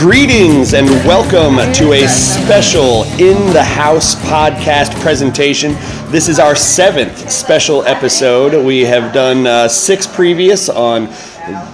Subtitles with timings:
[0.00, 5.72] Greetings and welcome to a special In the House podcast presentation.
[6.10, 8.64] This is our seventh special episode.
[8.64, 11.10] We have done uh, six previous on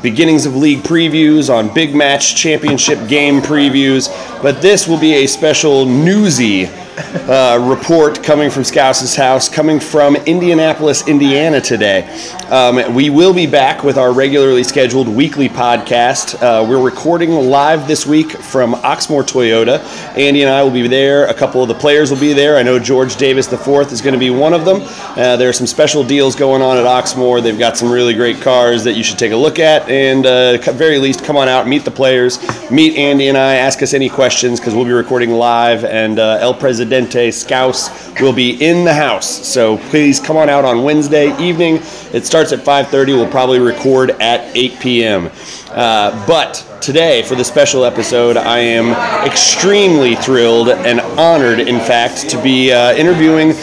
[0.03, 4.09] beginnings of league previews, on big match championship game previews,
[4.43, 6.69] but this will be a special newsy
[6.99, 12.09] uh, report coming from Scouse's house, coming from Indianapolis, Indiana today.
[12.51, 16.41] Um, we will be back with our regularly scheduled weekly podcast.
[16.41, 19.81] Uh, we're recording live this week from Oxmoor Toyota.
[20.17, 21.27] Andy and I will be there.
[21.27, 22.57] A couple of the players will be there.
[22.57, 24.81] I know George Davis IV is going to be one of them.
[24.83, 27.43] Uh, there are some special deals going on at Oxmoor.
[27.43, 30.59] They've got some really great cars that you should take a look at, and uh,
[30.65, 32.39] at very least, come on out, meet the players,
[32.71, 36.39] meet Andy and I, ask us any questions because we'll be recording live, and uh,
[36.41, 39.27] El Presidente Presidente Scouse will be in the house.
[39.27, 41.81] So please come on out on Wednesday evening.
[42.13, 43.15] It starts at 5:30.
[43.15, 45.31] We'll probably record at 8 p.m.
[45.73, 48.93] Uh, but today, for the special episode, I am
[49.27, 53.55] extremely thrilled and honored, in fact, to be uh, interviewing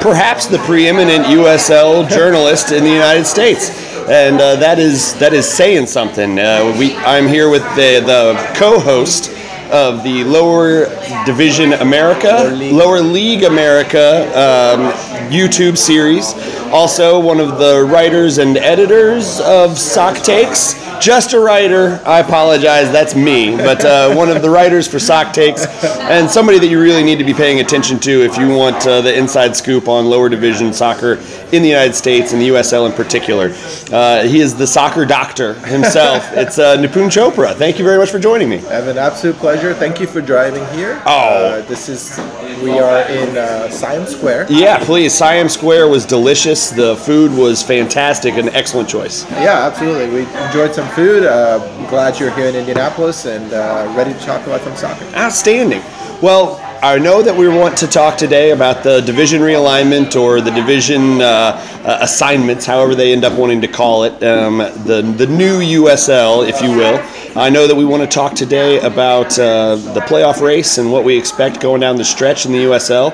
[0.00, 3.70] perhaps the preeminent USL journalist in the United States
[4.08, 6.38] and uh, that is that is saying something.
[6.38, 9.33] Uh, we I'm here with the the co-host
[9.70, 10.86] of the Lower
[11.24, 14.92] Division America, Lower League, America um,
[15.30, 16.34] YouTube series.
[16.72, 20.93] Also, one of the writers and editors of SocTakes.
[21.00, 22.00] Just a writer.
[22.06, 23.56] I apologize, that's me.
[23.56, 25.66] But uh, one of the writers for SocTakes,
[26.00, 29.00] and somebody that you really need to be paying attention to if you want uh,
[29.00, 31.14] the inside scoop on lower division soccer
[31.52, 33.52] in the United States and the USL in particular.
[33.92, 36.24] Uh, he is the soccer doctor himself.
[36.32, 37.54] it's uh, Nipun Chopra.
[37.54, 38.58] Thank you very much for joining me.
[38.58, 39.74] I have an absolute pleasure.
[39.74, 41.02] Thank you for driving here.
[41.06, 42.18] Oh, uh, this is
[42.62, 44.46] we are in uh, Siam Square.
[44.50, 45.12] Yeah, please.
[45.14, 46.70] Siam Square was delicious.
[46.70, 48.34] The food was fantastic.
[48.34, 49.28] An excellent choice.
[49.30, 50.08] Yeah, absolutely.
[50.14, 51.24] We enjoyed some food.
[51.24, 51.58] Uh,
[51.88, 55.04] glad you're here in Indianapolis and uh, ready to talk about some soccer.
[55.16, 55.82] Outstanding.
[56.22, 60.50] Well, I know that we want to talk today about the division realignment or the
[60.50, 65.26] division uh, uh, assignments, however they end up wanting to call it, um, the, the
[65.26, 67.02] new USL, if you will.
[67.36, 71.04] I know that we want to talk today about uh, the playoff race and what
[71.04, 73.12] we expect going down the stretch in the USL.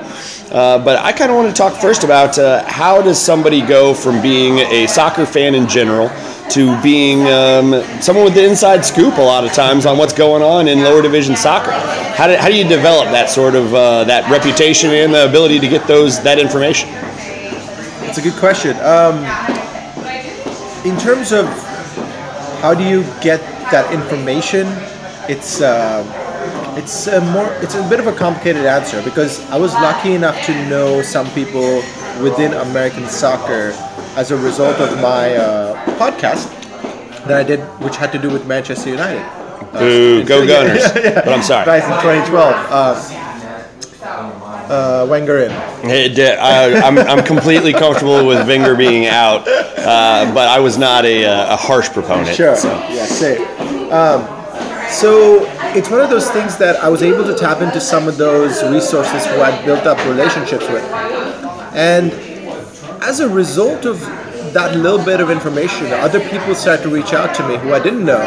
[0.51, 3.93] Uh, but I kind of want to talk first about uh, how does somebody go
[3.93, 6.09] from being a soccer fan in general
[6.51, 10.43] to being um, someone with the inside scoop a lot of times on what's going
[10.43, 11.71] on in lower division soccer.
[11.71, 15.59] How do, how do you develop that sort of uh, that reputation and the ability
[15.59, 16.89] to get those that information?
[18.03, 18.75] It's a good question.
[18.81, 19.23] Um,
[20.85, 21.45] in terms of
[22.61, 23.39] how do you get
[23.71, 24.67] that information,
[25.29, 26.03] it's uh,
[26.77, 30.45] it's a more it's a bit of a complicated answer because I was lucky enough
[30.45, 31.83] to know some people
[32.21, 33.71] within American soccer
[34.15, 36.49] as a result of my uh, podcast
[37.25, 39.23] that I did, which had to do with Manchester United.
[39.71, 40.81] Boo, uh, go Gunners!
[40.95, 41.13] yeah, yeah.
[41.23, 41.65] But I'm sorry.
[41.65, 42.55] Back in 2012.
[42.69, 43.17] Uh,
[44.71, 45.51] uh, Wenger in.
[45.51, 51.25] I, I'm, I'm completely comfortable with Wenger being out, uh, but I was not a,
[51.25, 52.35] uh, a harsh proponent.
[52.35, 52.55] Sure.
[52.55, 52.69] So.
[52.89, 53.41] Yeah, same.
[53.91, 54.25] Um,
[54.89, 55.45] so
[55.75, 58.63] it's one of those things that I was able to tap into some of those
[58.63, 60.83] resources who I'd built up relationships with.
[61.73, 62.11] And
[63.01, 63.99] as a result of
[64.53, 67.79] that little bit of information, other people started to reach out to me who I
[67.79, 68.21] didn't know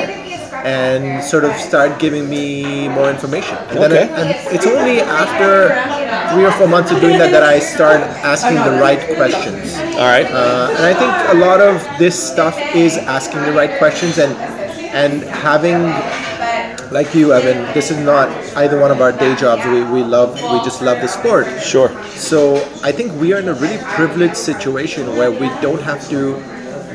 [0.65, 3.57] and sort of start giving me more information.
[3.69, 4.09] And, okay.
[4.09, 5.69] and it's only after
[6.35, 9.75] three or four months of doing that that I start asking the right questions.
[9.75, 10.27] All right.
[10.27, 14.35] Uh, and I think a lot of this stuff is asking the right questions and
[14.95, 15.83] and having
[16.91, 19.65] like you, Evan, this is not either one of our day jobs.
[19.67, 21.47] We, we love, we just love the sport.
[21.63, 21.91] Sure.
[22.11, 26.35] So I think we are in a really privileged situation where we don't have to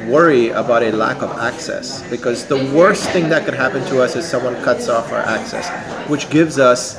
[0.10, 4.16] worry about a lack of access because the worst thing that could happen to us
[4.16, 5.70] is someone cuts off our access,
[6.10, 6.98] which gives us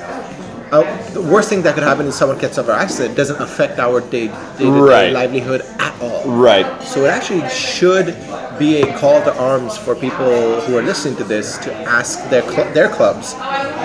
[0.71, 3.01] uh, the worst thing that could happen is someone gets off our access.
[3.11, 6.31] It doesn't affect our day to day livelihood at all.
[6.31, 6.81] Right.
[6.83, 8.17] So it actually should
[8.61, 12.43] be a call to arms for people who are listening to this to ask their
[12.43, 13.35] cl- their clubs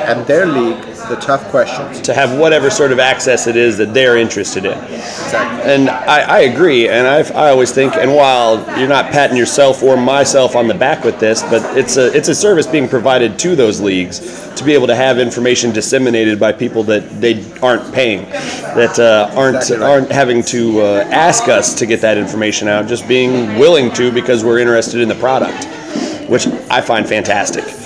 [0.10, 2.02] and their league the tough questions.
[2.02, 4.78] To have whatever sort of access it is that they're interested in.
[4.78, 5.72] Exactly.
[5.72, 6.90] And I, I agree.
[6.90, 10.74] And i I always think, and while you're not patting yourself or myself on the
[10.74, 14.20] back with this, but it's a it's a service being provided to those leagues
[14.56, 19.34] to be able to have information disseminated by people that they aren't paying, that uh,
[19.36, 19.92] aren't exactly right.
[19.92, 24.12] aren't having to uh, ask us to get that information out, just being willing to
[24.12, 25.66] because we're interested in the product,
[26.30, 27.85] which I find fantastic.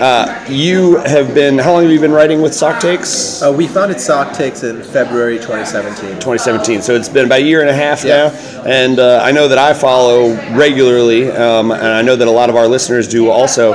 [0.00, 1.56] Uh, you have been.
[1.58, 3.46] How long have you been writing with SocTakes?
[3.46, 6.16] Uh, we founded SocTakes in February 2017.
[6.16, 6.82] 2017.
[6.82, 8.28] So it's been about a year and a half Yeah.
[8.28, 12.30] now, and uh, I know that I follow regularly, um, and I know that a
[12.30, 13.72] lot of our listeners do also.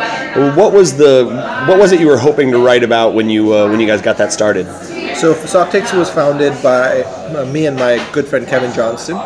[0.56, 1.26] What was the
[1.68, 4.02] what was it you were hoping to write about when you uh, when you guys
[4.02, 4.68] got that started?
[5.16, 9.18] So SocTakes was founded by uh, me and my good friend Kevin Johnston.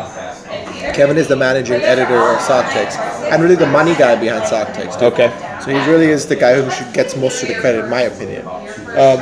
[0.96, 2.96] Kevin is the managing editor of SocTakes
[3.30, 5.02] and really the money guy behind SocTakes.
[5.02, 5.28] Okay.
[5.62, 8.02] So he really is the guy who should gets most of the credit, in my
[8.02, 8.46] opinion.
[8.46, 9.20] Um,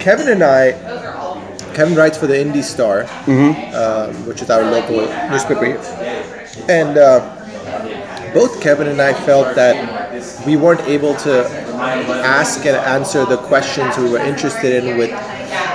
[0.00, 0.72] Kevin and I,
[1.74, 3.02] Kevin writes for the Indy Star,
[3.74, 7.20] um, which is our local newspaper here, and uh,
[8.32, 11.44] both Kevin and I felt that we weren't able to
[12.24, 15.10] ask and answer the questions we were interested in with,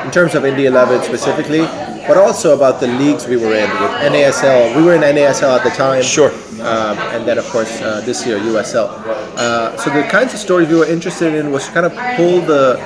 [0.06, 1.68] in terms of Indy 11 specifically,
[2.09, 4.75] but also about the leagues we were in with NASL.
[4.75, 6.01] We were in NASL at the time.
[6.01, 6.31] Sure.
[6.59, 8.89] Um, and then, of course, uh, this year USL.
[9.38, 12.41] Uh, so the kinds of stories we were interested in was to kind of pull
[12.41, 12.77] the,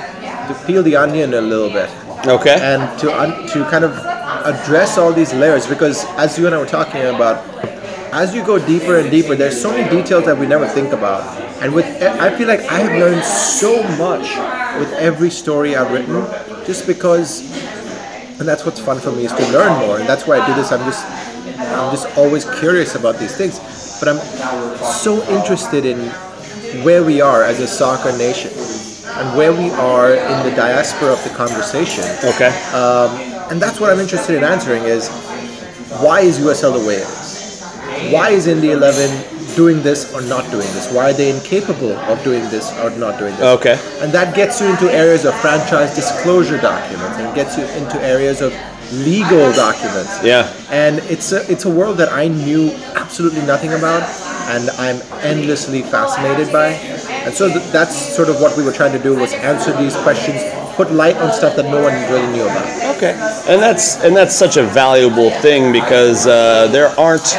[0.50, 1.90] to peel the onion a little bit,
[2.28, 2.58] Okay.
[2.60, 3.94] and to un- to kind of
[4.46, 7.38] address all these layers because, as you and I were talking about,
[8.12, 11.24] as you go deeper and deeper, there's so many details that we never think about.
[11.64, 14.28] And with, I feel like I have learned so much
[14.80, 16.22] with every story I've written,
[16.66, 17.42] just because
[18.44, 20.00] and that's what's fun for me is to learn more.
[20.00, 20.74] And that's why i do this.
[20.74, 23.58] I'm just i'm just always curious about these things.
[24.02, 24.20] But i'm
[24.84, 25.98] so interested in
[26.84, 28.52] where we are as a soccer nation
[29.16, 32.04] and where we are in the diaspora of the conversation.
[32.36, 32.52] Okay.
[32.74, 33.16] um,
[33.50, 35.08] and that's what i'm interested in answering is
[36.04, 38.12] why is usl the way it is?
[38.12, 42.24] Why is indy 11 doing this or not doing this why are they incapable of
[42.24, 43.78] doing this or not doing this Okay.
[44.02, 48.42] and that gets you into areas of franchise disclosure documents and gets you into areas
[48.42, 48.54] of
[48.92, 50.24] legal documents.
[50.24, 50.54] Yeah.
[50.70, 54.04] And it's a, it's a world that I knew absolutely nothing about
[54.54, 56.68] and I'm endlessly fascinated by.
[57.26, 59.96] And so th- that's sort of what we were trying to do was answer these
[60.04, 60.42] questions,
[60.76, 62.98] put light on stuff that no one really knew about.
[62.98, 63.14] Okay,
[63.48, 67.34] and that's and that's such a valuable thing because uh, there aren't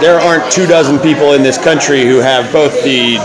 [0.00, 3.16] there aren't two dozen people in this country who have both the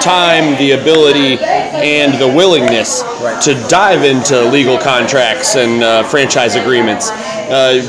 [0.00, 3.40] time, the ability, and the willingness Right.
[3.42, 7.10] to dive into legal contracts and uh, franchise agreements.
[7.10, 7.82] Uh,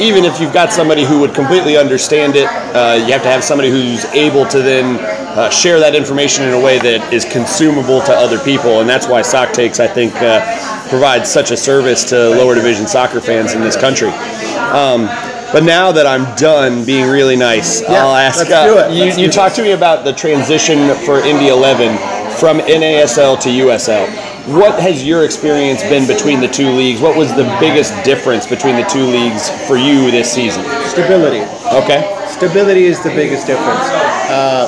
[0.00, 3.42] even if you've got somebody who would completely understand it, uh, you have to have
[3.42, 4.98] somebody who's able to then
[5.36, 9.06] uh, share that information in a way that is consumable to other people, and that's
[9.06, 10.40] why SocTakes, I think, uh,
[10.88, 14.10] provides such a service to lower division soccer fans in this country.
[14.10, 15.08] Um,
[15.52, 18.38] but now that I'm done being really nice, Yeah, I'll ask.
[18.38, 18.96] let's uh, do it.
[18.96, 21.96] You, Let's you talked to me about the transition for Indy 11
[22.36, 24.06] from NASL to USL.
[24.46, 27.00] What has your experience been between the two leagues?
[27.00, 30.62] What was the biggest difference between the two leagues for you this season?
[30.86, 31.40] Stability.
[31.74, 32.06] Okay.
[32.28, 33.88] Stability is the biggest difference.
[34.30, 34.66] Uh,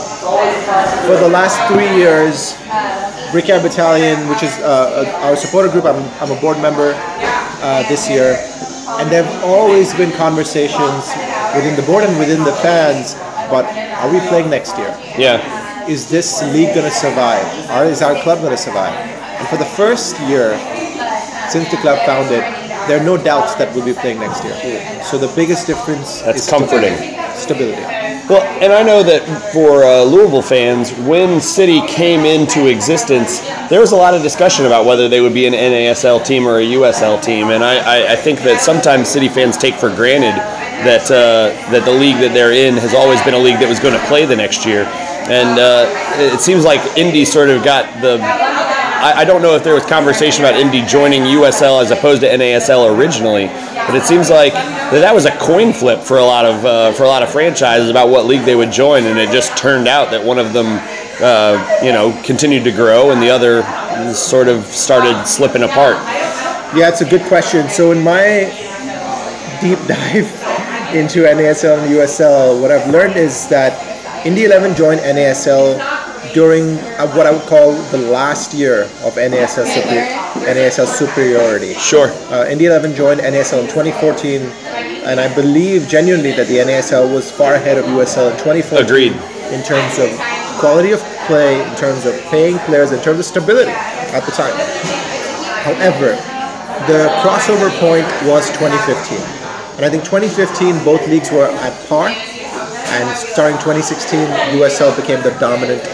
[1.06, 2.56] for the last three years,
[3.30, 6.94] Brickyard Battalion, which is uh, uh, our supporter group, I'm, I'm a board member
[7.60, 8.34] uh, this year,
[8.96, 11.12] and there have always been conversations
[11.54, 13.14] within the board and within the fans
[13.48, 13.64] about
[14.00, 14.88] are we playing next year?
[15.18, 15.86] Yeah.
[15.88, 17.44] Is this league going to survive?
[17.70, 18.92] Or is our club going to survive?
[18.92, 20.56] And for the first year
[21.50, 22.40] since the club founded,
[22.88, 25.02] there are no doubts that we'll be playing next year.
[25.02, 26.94] So the biggest difference That's is comforting.
[26.96, 27.36] Stability.
[27.36, 28.07] stability.
[28.28, 33.40] Well, and I know that for uh, Louisville fans, when City came into existence,
[33.70, 36.58] there was a lot of discussion about whether they would be an NASL team or
[36.58, 40.36] a USL team, and I, I, I think that sometimes City fans take for granted
[40.84, 43.80] that uh, that the league that they're in has always been a league that was
[43.80, 44.84] going to play the next year,
[45.32, 45.88] and uh,
[46.20, 48.18] it seems like Indy sort of got the.
[48.98, 52.28] I, I don't know if there was conversation about Indy joining USL as opposed to
[52.28, 56.44] NASL originally, but it seems like that, that was a coin flip for a lot
[56.44, 59.30] of uh, for a lot of franchises about what league they would join, and it
[59.30, 60.66] just turned out that one of them,
[61.22, 63.62] uh, you know, continued to grow, and the other
[64.12, 65.96] sort of started slipping apart.
[66.74, 67.68] Yeah, it's a good question.
[67.68, 68.50] So in my
[69.60, 70.26] deep dive
[70.92, 75.78] into NASL and USL, what I've learned is that Indy 11 joined NASL
[76.32, 81.74] during uh, what I would call the last year of NASL, super- NASL superiority.
[81.74, 82.08] Sure.
[82.32, 84.42] Uh, Indy 11 joined NASL in 2014,
[85.04, 88.84] and I believe genuinely that the NASL was far ahead of USL in 2014.
[88.84, 89.12] Agreed.
[89.52, 90.10] In terms of
[90.58, 94.52] quality of play, in terms of paying players, in terms of stability at the time.
[95.64, 96.16] However,
[96.86, 99.18] the crossover point was 2015.
[99.76, 102.08] And I think 2015, both leagues were at par.
[102.08, 104.18] And starting 2016,
[104.58, 105.84] USL became the dominant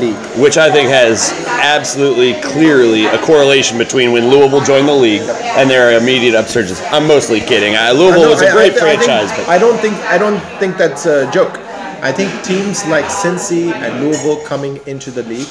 [0.00, 0.16] league.
[0.38, 5.68] which I think has absolutely clearly a correlation between when Louisville joined the league and
[5.70, 6.80] their immediate upsurges.
[6.92, 7.74] I'm mostly kidding.
[7.76, 9.94] Uh, Louisville No, was a great I thi- I think- franchise, but I don't think
[10.04, 11.58] I don't think that's a joke.
[12.02, 15.48] I think teams like Cincy and Louisville coming into the league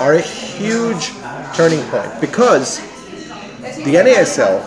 [0.00, 1.10] are a huge
[1.56, 2.78] turning point because
[3.84, 4.62] the NASL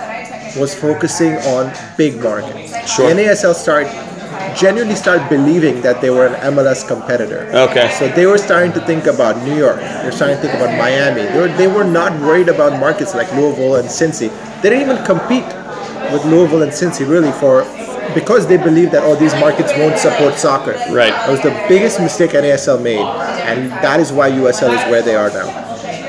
[0.59, 2.73] was focusing on big markets.
[2.93, 3.07] Sure.
[3.13, 3.89] The NASL started
[4.57, 7.49] genuinely started believing that they were an MLS competitor.
[7.53, 7.91] Okay.
[7.97, 9.79] So they were starting to think about New York.
[9.79, 11.23] They were starting to think about Miami.
[11.23, 14.29] They were, they were not worried about markets like Louisville and Cincy.
[14.61, 15.45] They didn't even compete
[16.11, 17.63] with Louisville and Cincy really for
[18.13, 20.73] because they believed that oh these markets won't support soccer.
[20.93, 21.09] Right.
[21.11, 25.15] That was the biggest mistake NASL made, and that is why USL is where they
[25.15, 25.65] are now.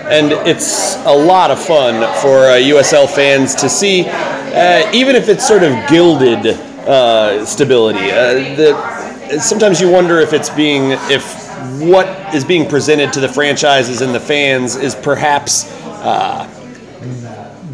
[0.08, 5.28] and it's a lot of fun for uh, USL fans to see, uh, even if
[5.28, 6.44] it's sort of gilded
[6.86, 8.10] uh, stability.
[8.10, 11.44] Uh, the, sometimes you wonder if it's being if
[11.80, 15.70] what is being presented to the franchises and the fans is perhaps.
[16.02, 16.52] Uh,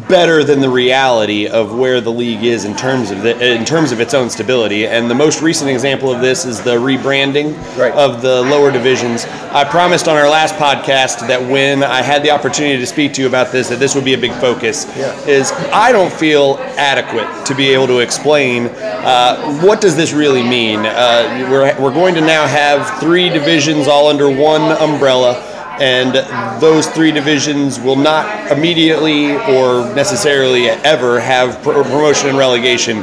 [0.07, 3.91] better than the reality of where the league is in terms of the, in terms
[3.91, 4.85] of its own stability.
[4.87, 7.93] And the most recent example of this is the rebranding Right.
[7.93, 9.25] of the lower divisions.
[9.51, 13.21] I promised on our last podcast that when I had the opportunity to speak to
[13.21, 14.85] you about this, that this would be a big focus.
[14.97, 15.17] Yeah.
[15.25, 20.43] Is I don't feel adequate to be able to explain uh, what does this really
[20.43, 20.79] mean.
[20.85, 25.49] Uh, we're we're going to now have three divisions all under one umbrella
[25.81, 26.13] and
[26.61, 33.01] those three divisions will not immediately or necessarily ever have pr- promotion and relegation,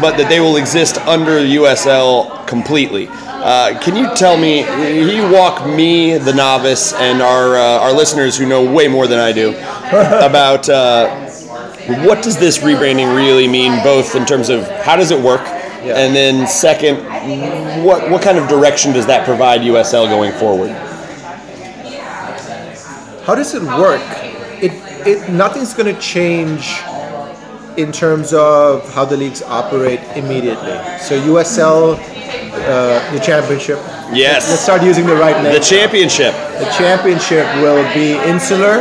[0.00, 3.08] but that they will exist under USL completely.
[3.10, 4.62] Uh, can you tell me?
[4.64, 9.06] Can you walk me, the novice, and our uh, our listeners who know way more
[9.06, 9.50] than I do
[9.90, 11.08] about uh,
[12.04, 13.80] what does this rebranding really mean?
[13.84, 15.42] Both in terms of how does it work,
[15.84, 15.94] Yeah.
[15.96, 16.96] and then second,
[17.84, 20.70] what what kind of direction does that provide USL going forward?
[23.26, 24.00] How does it work?
[24.62, 24.70] It,
[25.04, 26.78] it nothing's going to change
[27.76, 30.78] in terms of how the leagues operate immediately.
[31.00, 33.78] So USL, uh, the championship.
[34.14, 34.48] Yes.
[34.48, 35.52] Let's start using the right name.
[35.52, 36.34] The championship.
[36.34, 38.78] The championship will be insular.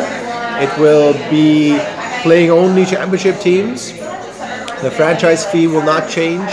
[0.62, 1.80] It will be
[2.22, 3.94] playing only championship teams.
[4.84, 6.52] The franchise fee will not change.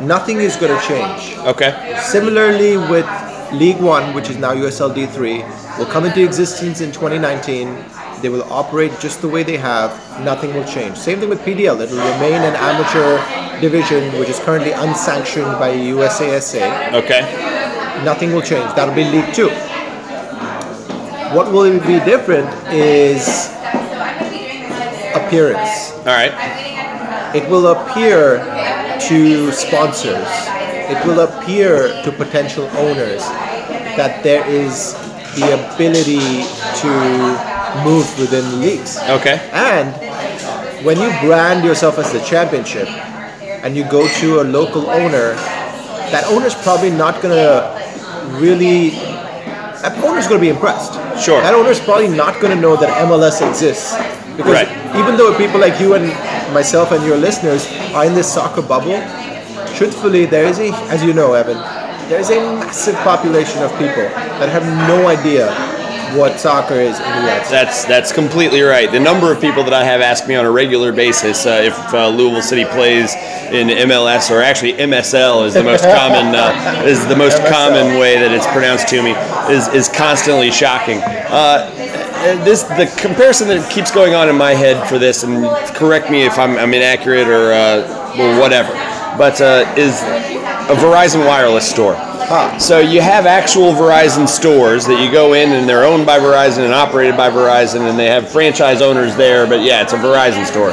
[0.00, 1.36] Nothing is going to change.
[1.46, 2.00] Okay.
[2.00, 3.04] Similarly, with
[3.52, 7.84] League One, which is now USL D3, will come into existence in 2019.
[8.22, 9.90] They will operate just the way they have.
[10.24, 10.96] Nothing will change.
[10.96, 11.80] Same thing with PDL.
[11.80, 13.20] It will remain an amateur
[13.60, 16.94] division, which is currently unsanctioned by USASA.
[16.94, 17.22] Okay.
[18.04, 18.74] Nothing will change.
[18.74, 19.50] That'll be League Two.
[21.34, 23.48] What will be different is
[25.14, 25.92] appearance.
[25.98, 26.32] All right.
[27.34, 28.38] It will appear
[29.08, 30.28] to sponsors,
[30.88, 33.20] it will appear to potential owners
[34.00, 34.94] that there is
[35.36, 36.48] the ability
[36.80, 36.88] to
[37.84, 38.96] move within leagues.
[39.20, 39.36] Okay.
[39.52, 39.92] And
[40.84, 45.34] when you brand yourself as the championship and you go to a local owner,
[46.12, 47.76] that owner's probably not gonna
[48.40, 48.90] really
[49.84, 50.94] that owner's gonna be impressed.
[51.22, 51.42] Sure.
[51.42, 53.94] That owner's probably not gonna know that MLS exists.
[54.36, 54.68] Because Right.
[54.96, 56.08] even though people like you and
[56.54, 58.96] myself and your listeners are in this soccer bubble,
[59.76, 61.56] truthfully there is a as you know, Evan,
[62.08, 64.04] there is a massive population of people
[64.38, 65.52] that have no idea
[66.16, 67.50] what soccer is in the United States.
[67.50, 68.90] That's that's completely right.
[68.90, 71.94] The number of people that I have asked me on a regular basis uh, if
[71.94, 73.14] uh, Louisville City plays
[73.50, 77.50] in MLS or actually MSL is the most common uh, is the most MSL.
[77.50, 79.12] common way that it's pronounced to me
[79.52, 81.00] is is constantly shocking.
[81.02, 81.70] Uh,
[82.44, 86.24] this the comparison that keeps going on in my head for this, and correct me
[86.24, 88.72] if I'm, I'm inaccurate or, uh, or whatever,
[89.18, 90.00] but uh, is
[90.70, 91.94] a Verizon wireless store.
[91.96, 92.56] Ah.
[92.58, 96.64] So you have actual Verizon stores that you go in and they're owned by Verizon
[96.64, 100.46] and operated by Verizon and they have franchise owners there, but yeah, it's a Verizon
[100.46, 100.70] store.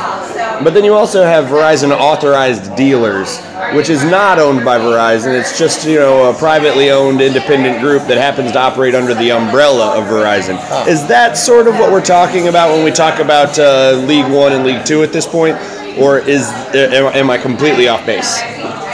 [0.63, 3.39] But then you also have Verizon authorized dealers,
[3.73, 5.37] which is not owned by Verizon.
[5.37, 9.31] It's just, you know, a privately owned independent group that happens to operate under the
[9.31, 10.55] umbrella of Verizon.
[10.87, 14.53] Is that sort of what we're talking about when we talk about uh, League 1
[14.53, 15.57] and League 2 at this point?
[15.99, 18.41] Or is am I completely off base?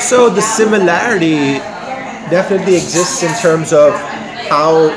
[0.07, 1.59] So the similarity
[2.29, 3.93] definitely exists in terms of
[4.49, 4.89] how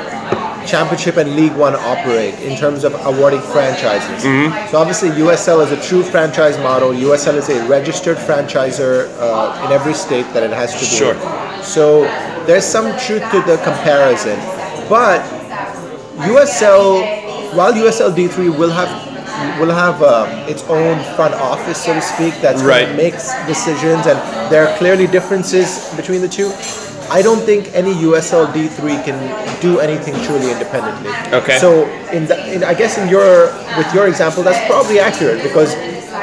[0.65, 4.23] Championship and League One operate in terms of awarding franchises.
[4.71, 6.91] So obviously USL is a true franchise model.
[6.91, 10.85] USL is a registered franchisor uh, in every state that it has to be.
[10.85, 11.63] Sure.
[11.63, 12.03] So
[12.45, 14.37] there's some truth to the comparison,
[14.87, 15.21] but
[16.21, 19.10] USL, while USL D3 will have
[19.59, 22.85] will have uh, its own front office, so to speak, that's Right.
[22.85, 23.13] going to make
[23.47, 24.17] decisions, and
[24.51, 26.51] there are clearly differences between the two.
[27.11, 29.17] I don't think any USL D3 can
[29.59, 31.11] do anything truly independently.
[31.33, 31.57] Okay.
[31.59, 35.75] So, in, the, in I guess in your with your example, that's probably accurate because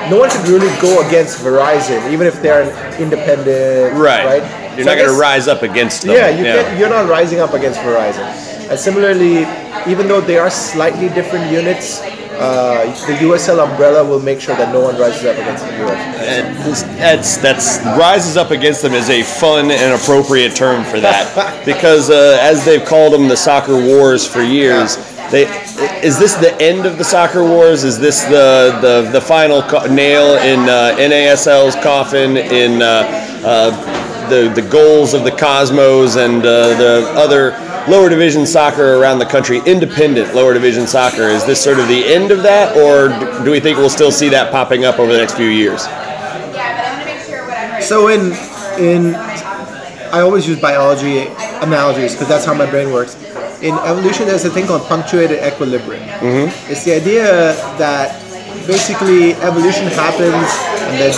[0.08, 2.72] no one should really go against Verizon, even if they're an
[3.02, 4.25] independent, Right.
[4.25, 4.44] Right.
[4.76, 6.14] You're So not going to rise up against them.
[6.14, 8.25] Yeah, you Can't, you're not rising up against Verizon.
[8.70, 9.44] And similarly,
[9.90, 12.00] even though they are slightly different units,
[12.38, 16.83] uh, the USL umbrella will make sure that no one rises up against the US.
[16.99, 22.11] That's that's rises up against them is a fun and appropriate term for that because
[22.11, 24.97] uh, as they've called them the soccer wars for years.
[25.30, 25.42] They,
[26.02, 27.85] is this the end of the soccer wars?
[27.85, 33.04] Is this the the, the final co- nail in uh, NASL's coffin in uh,
[33.45, 37.52] uh, the the goals of the Cosmos and uh, the other
[37.88, 41.23] lower division soccer around the country, independent lower division soccer?
[41.23, 43.09] Is this sort of the end of that, or
[43.45, 45.87] do we think we'll still see that popping up over the next few years?
[45.87, 47.87] Yeah, but I'm gonna make sure what I'm gonna do.
[47.87, 48.33] So in
[48.78, 49.14] in
[50.12, 51.26] I always use biology
[51.62, 53.16] analogies because that's how my brain works.
[53.61, 56.04] In evolution, there's a thing called punctuated equilibrium.
[56.04, 56.73] Mm-hmm.
[56.73, 58.27] It's the idea that
[58.67, 60.49] basically evolution happens
[60.88, 61.15] and then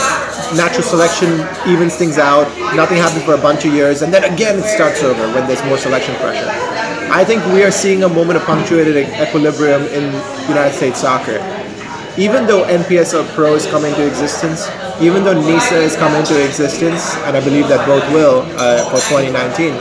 [0.57, 1.31] natural selection
[1.67, 2.47] evens things out.
[2.75, 5.65] Nothing happens for a bunch of years, and then again it starts over when there's
[5.65, 6.49] more selection pressure.
[7.13, 10.13] I think we are seeing a moment of punctuated equilibrium in
[10.49, 11.39] United States soccer
[12.19, 14.69] even though NPSL Pro is coming into existence,
[15.01, 18.99] even though NISA is coming into existence, and I believe that both will uh, for
[19.09, 19.73] 2019,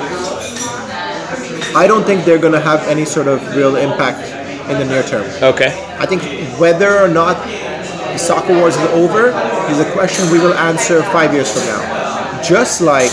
[1.76, 4.39] I don't think they're going to have any sort of real impact
[4.70, 5.26] in the near term.
[5.44, 5.74] Okay.
[5.98, 6.22] I think
[6.60, 9.30] whether or not the soccer wars is over
[9.72, 12.42] is a question we will answer five years from now.
[12.42, 13.12] Just like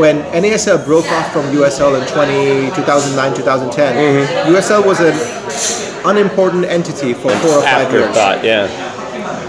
[0.00, 4.54] when NASL broke off from USL in 20, 2009, 2010, mm-hmm.
[4.54, 5.14] USL was an
[6.04, 8.04] unimportant entity for four or five years.
[8.04, 8.66] Afterthought, yeah.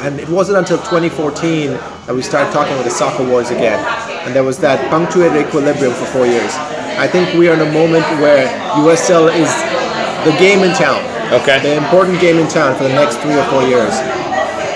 [0.06, 3.80] And it wasn't until 2014 that we started talking about the soccer wars again.
[4.26, 6.54] And there was that punctuated equilibrium for four years.
[6.98, 8.48] I think we are in a moment where
[8.86, 9.50] USL is
[10.26, 11.15] the game in town.
[11.34, 11.60] Okay.
[11.62, 13.94] The important game in town for the next three or four years.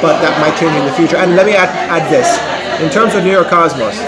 [0.01, 1.17] But that might change in the future.
[1.17, 2.27] And let me add, add this.
[2.81, 3.99] In terms of New York Cosmos,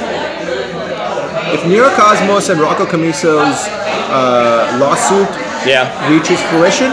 [1.54, 3.68] if New York Cosmos and Rocco Commisso's
[4.10, 5.28] uh, lawsuit
[5.68, 5.92] Yeah.
[6.10, 6.92] reaches fruition,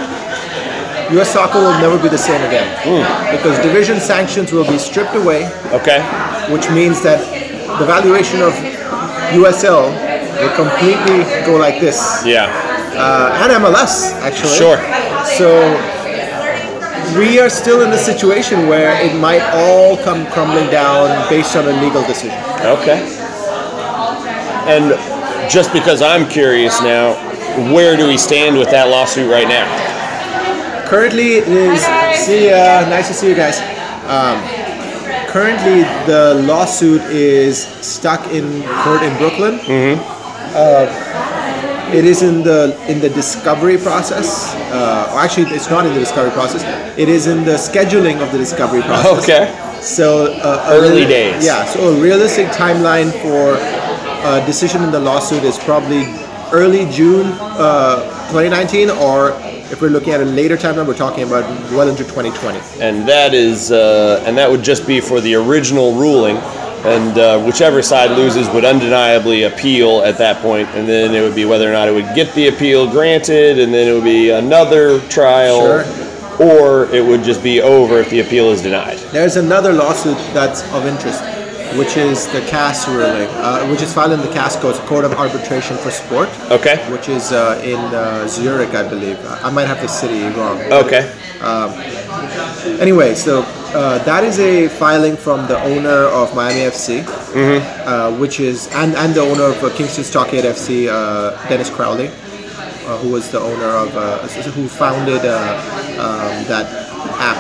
[1.17, 1.31] U.S.
[1.33, 2.67] soccer will never be the same again.
[3.31, 6.03] Because division sanctions will be stripped away, Okay.
[6.53, 7.23] which means that
[7.79, 8.53] the valuation of
[9.33, 9.89] USL
[10.43, 11.99] will completely go like this.
[12.27, 12.51] Yeah.
[12.99, 14.53] Uh, and MLS, actually.
[14.59, 14.77] Sure.
[15.25, 15.59] So
[17.19, 21.67] we are still in a situation where it might all come crumbling down based on
[21.67, 22.39] a legal decision.
[22.61, 23.01] Okay.
[24.69, 24.93] And
[25.51, 27.15] just because I'm curious now,
[27.73, 29.67] where do we stand with that lawsuit right now?
[30.87, 31.81] Currently, it is.
[32.25, 33.59] See, uh, nice to see you guys.
[34.09, 34.39] Um,
[35.29, 39.61] currently, the lawsuit is stuck in court in Brooklyn.
[40.55, 40.87] Uh,
[41.95, 44.55] it is in the in the discovery process.
[44.73, 46.63] Uh, actually, it's not in the discovery process.
[46.99, 49.25] It is in the scheduling of the discovery process.
[49.25, 49.81] Okay.
[49.81, 51.45] So uh, Early days.
[51.45, 51.65] Yeah.
[51.65, 53.57] So a realistic timeline for
[54.27, 56.05] a decision in the lawsuit is probably
[56.53, 59.31] early June uh, 2019, or
[59.71, 62.59] if we're looking at a later timeline, we're talking about well into 2020.
[62.81, 66.37] And that is, uh, and that would just be for the original ruling,
[66.85, 71.35] and uh, whichever side loses would undeniably appeal at that point, and then it would
[71.35, 74.31] be whether or not it would get the appeal granted, and then it would be
[74.31, 75.85] another trial,
[76.41, 78.99] or it would just be over if the appeal is denied.
[79.13, 81.21] There's another lawsuit that's of interest,
[81.77, 85.13] which is the CAS ruling, uh, which is filed in the CAS Court, Court of
[85.15, 86.77] Arbitration for Sport, Okay.
[86.93, 89.19] which is uh, in uh, Zurich, I believe.
[89.27, 90.61] I might have the city wrong.
[90.73, 91.13] Okay.
[92.81, 93.43] Anyway, so
[93.75, 97.05] uh, that is a filing from the owner of Miami FC,
[97.87, 102.09] uh, which is and, and the owner of uh, Kingston Stockade FC, uh, Dennis Crowley,
[102.09, 104.19] uh, who was the owner of uh,
[104.53, 105.39] who founded uh,
[105.99, 106.67] um, that
[107.21, 107.39] app,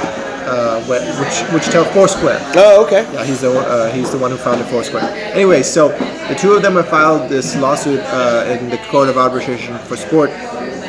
[0.48, 2.38] uh, wh- which which tells Foursquare.
[2.56, 3.02] Oh, okay.
[3.12, 5.02] Yeah, he's the uh, he's the one who founded Foursquare.
[5.34, 5.88] Anyway, so
[6.28, 9.96] the two of them have filed this lawsuit uh, in the Court of Arbitration for
[9.96, 10.30] Sport,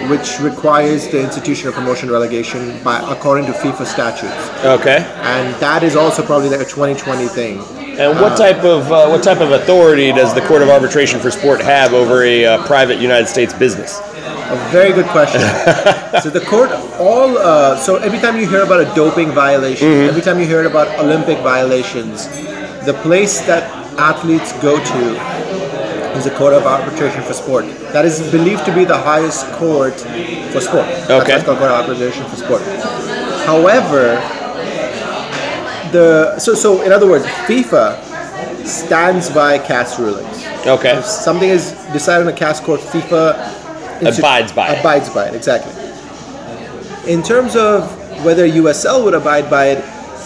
[0.07, 5.03] which requires the institution of promotion and relegation by according to FIFA statutes, Okay.
[5.21, 7.59] and that is also probably like a 2020 thing.
[7.99, 11.29] And what type of uh, what type of authority does the Court of Arbitration for
[11.31, 13.99] Sport have over a uh, private United States business?
[13.99, 15.41] A very good question.
[16.21, 20.21] so the court, all uh, so every time you hear about a doping violation, every
[20.21, 22.27] time you hear about Olympic violations,
[22.85, 23.63] the place that
[23.99, 25.58] athletes go to
[26.19, 27.65] is the Court of Arbitration for Sport.
[27.93, 29.95] That is believed to be the highest court
[30.51, 30.85] for sport.
[31.09, 31.35] Okay.
[31.35, 32.61] it's called Court of Arbitration for Sport.
[33.45, 34.15] However,
[35.91, 38.03] the so so in other words, FIFA
[38.65, 40.97] stands by CAS rulings Okay.
[40.97, 43.33] If something is decided on a CAS court, FIFA
[44.01, 44.79] insti- Abides by it.
[44.79, 45.73] Abides by it, exactly.
[47.11, 47.89] In terms of
[48.25, 49.77] whether USL would abide by it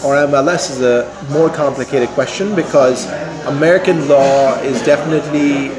[0.03, 3.06] or MLS is a more complicated question because
[3.45, 5.69] American law is definitely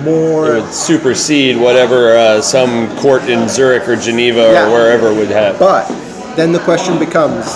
[0.00, 0.56] more.
[0.56, 4.66] It would supersede whatever uh, some court in Zurich or Geneva Yeah.
[4.68, 5.58] or wherever would have.
[5.58, 5.86] But
[6.36, 7.46] then the question becomes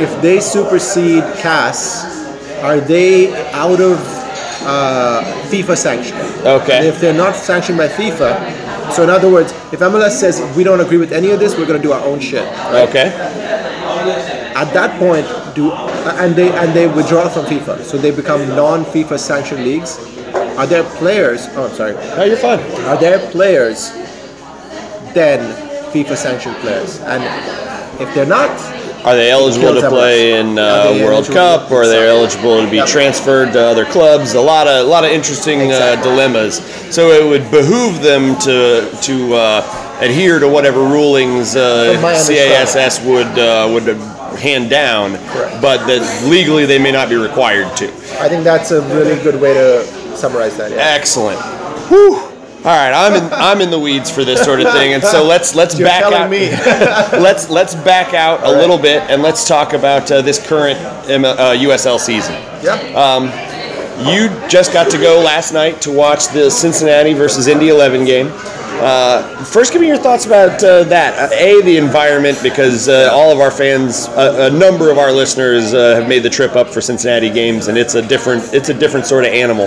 [0.00, 2.04] if they supersede CAS,
[2.62, 3.98] are they out of
[4.62, 6.16] uh, FIFA sanction?
[6.46, 6.78] Okay.
[6.78, 10.64] And if they're not sanctioned by FIFA, so in other words, if MLS says we
[10.64, 12.42] don't agree with any of this, we're going to do our own shit.
[12.86, 13.12] Okay.
[14.54, 19.18] At that point, do and they and they withdraw from FIFA, so they become non-FIFA
[19.18, 19.98] sanctioned leagues.
[20.58, 21.46] Are there players?
[21.52, 21.94] Oh, I'm sorry.
[21.94, 22.58] No, you're fine.
[22.86, 23.92] Are there players
[25.14, 25.38] then
[25.92, 26.98] FIFA sanctioned players?
[27.00, 27.22] And
[28.00, 28.50] if they're not,
[29.04, 31.26] Are they eligible to play in Are uh, World?
[31.26, 31.70] Cup?
[31.70, 32.88] Or are they eligible to be Yep.
[32.88, 34.34] transferred to other clubs?
[34.34, 36.58] A lot of a lot of interesting uh, dilemmas.
[36.92, 41.94] So it would behoove them to to uh, adhere to whatever rulings uh,
[42.26, 43.86] CAS would uh, would
[44.38, 45.62] hand down, Correct.
[45.62, 47.86] but that legally they may not be required to.
[48.20, 49.86] I think that's a really good way to
[50.18, 50.70] summarize that.
[50.70, 50.78] Yeah.
[50.78, 51.38] Excellent.
[51.88, 52.16] Whew.
[52.16, 55.24] All right, I'm in I'm in the weeds for this sort of thing, and so
[55.24, 56.30] let's let's You're back out.
[56.30, 56.50] me.
[57.22, 60.78] let's let's back out a little bit and let's talk about uh, this current
[61.08, 62.34] M- uh, USL season.
[62.62, 63.46] Yeah.
[63.98, 68.30] You just got to go last night to watch the Cincinnati versus Indy 11 game.
[68.80, 71.18] Uh, first, give me your thoughts about uh, that.
[71.18, 75.10] Uh, a, the environment, because uh, all of our fans, a, a number of our
[75.10, 78.68] listeners, uh, have made the trip up for Cincinnati games, and it's a different, it's
[78.68, 79.66] a different sort of animal.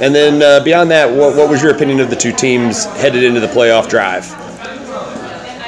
[0.00, 3.22] And then uh, beyond that, what, what was your opinion of the two teams headed
[3.22, 4.24] into the playoff drive?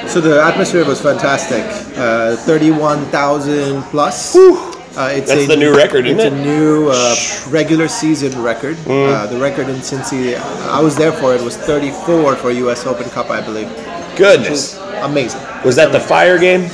[0.09, 1.63] So the atmosphere was fantastic.
[1.99, 4.35] Uh, Thirty-one thousand plus.
[4.37, 6.33] Uh, it's That's a- the new record, isn't it's it?
[6.35, 6.41] Mm.
[6.41, 7.15] a new uh,
[7.51, 8.77] regular season record.
[8.87, 12.85] Uh, the record in Cincy, I was there for it, was 34 for U.S.
[12.87, 13.69] Open Cup, I believe.
[14.17, 14.77] Goodness.
[15.03, 15.41] Amazing.
[15.65, 16.69] Was that the fire game?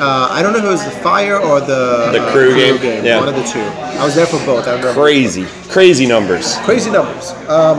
[0.00, 3.04] Uh, I don't know if it was the Fire or the, The uh, crew game,
[3.04, 3.18] yeah.
[3.18, 3.60] One of the two.
[3.60, 4.66] I was there for both.
[4.66, 4.94] I remember.
[4.94, 6.56] Crazy, crazy numbers.
[6.64, 7.32] crazy numbers.
[7.48, 7.78] Um,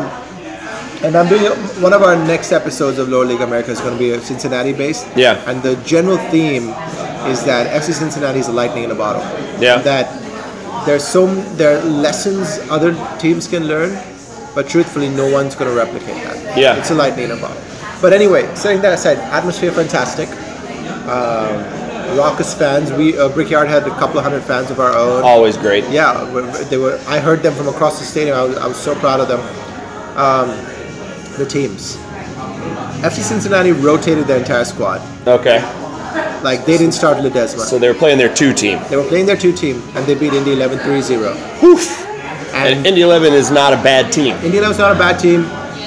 [1.04, 1.46] and I'm doing
[1.82, 5.08] one of our next episodes of Lower League America is going to be Cincinnati based.
[5.16, 5.42] Yeah.
[5.50, 6.70] And the general theme
[7.26, 9.24] is that FC Cincinnati is a lightning in a bottle.
[9.60, 9.82] Yeah.
[9.82, 10.06] That
[10.86, 13.98] there's so there are lessons other teams can learn,
[14.54, 16.56] but truthfully, no one's going to replicate that.
[16.56, 16.78] Yeah.
[16.78, 17.62] It's a lightning in a bottle.
[18.00, 20.30] But anyway, setting that aside, atmosphere fantastic.
[21.10, 21.81] Um,
[22.18, 22.92] raucous fans.
[22.92, 25.24] We uh, Brickyard had a couple of hundred fans of our own.
[25.24, 25.84] Always great.
[25.90, 26.24] Yeah,
[26.70, 27.00] they were.
[27.08, 28.38] I heard them from across the stadium.
[28.38, 29.40] I was, I was so proud of them.
[30.18, 30.50] Um,
[31.38, 31.98] the teams.
[33.02, 35.02] FC Cincinnati rotated their entire squad.
[35.28, 35.60] Okay.
[36.44, 37.60] Like they didn't start Ledesma.
[37.60, 38.80] So they were playing their two team.
[38.90, 41.62] they were playing their two team, and they beat Indy 11 3-0.
[41.62, 42.06] Woof.
[42.54, 44.36] And And Indy 11 is not a bad team.
[44.38, 45.44] Indy 11 was not a bad team,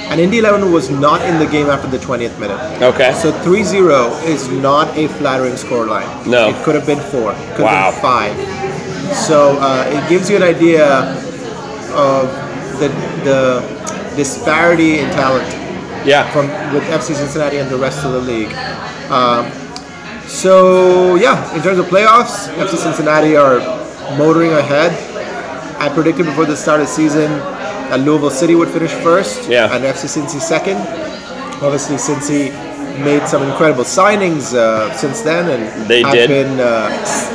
[0.09, 2.59] and Indy 11 was not in the game after the 20th minute.
[2.81, 3.13] Okay.
[3.13, 6.07] So 3-0 is not a flattering scoreline.
[6.27, 6.49] No.
[6.49, 7.33] It could have been four.
[7.33, 7.91] It could Wow.
[7.91, 9.15] have been five.
[9.15, 10.85] So uh, it gives you an idea
[11.93, 12.27] of
[12.79, 12.89] the
[13.23, 13.61] the
[14.15, 15.47] disparity in talent
[16.05, 16.29] yeah.
[16.31, 18.53] from with FC Cincinnati and the rest of the league.
[19.09, 19.51] Um,
[20.27, 23.59] so yeah, in terms of playoffs, FC Cincinnati are
[24.17, 24.91] motoring ahead.
[25.79, 27.31] I predicted before the start of the season
[27.89, 29.73] that Louisville City would finish first, Yeah.
[29.73, 30.77] and FC Cincy second.
[31.61, 32.51] Obviously, Cincy
[33.03, 36.29] made some incredible signings uh, since then, and They have did.
[36.29, 36.89] been uh,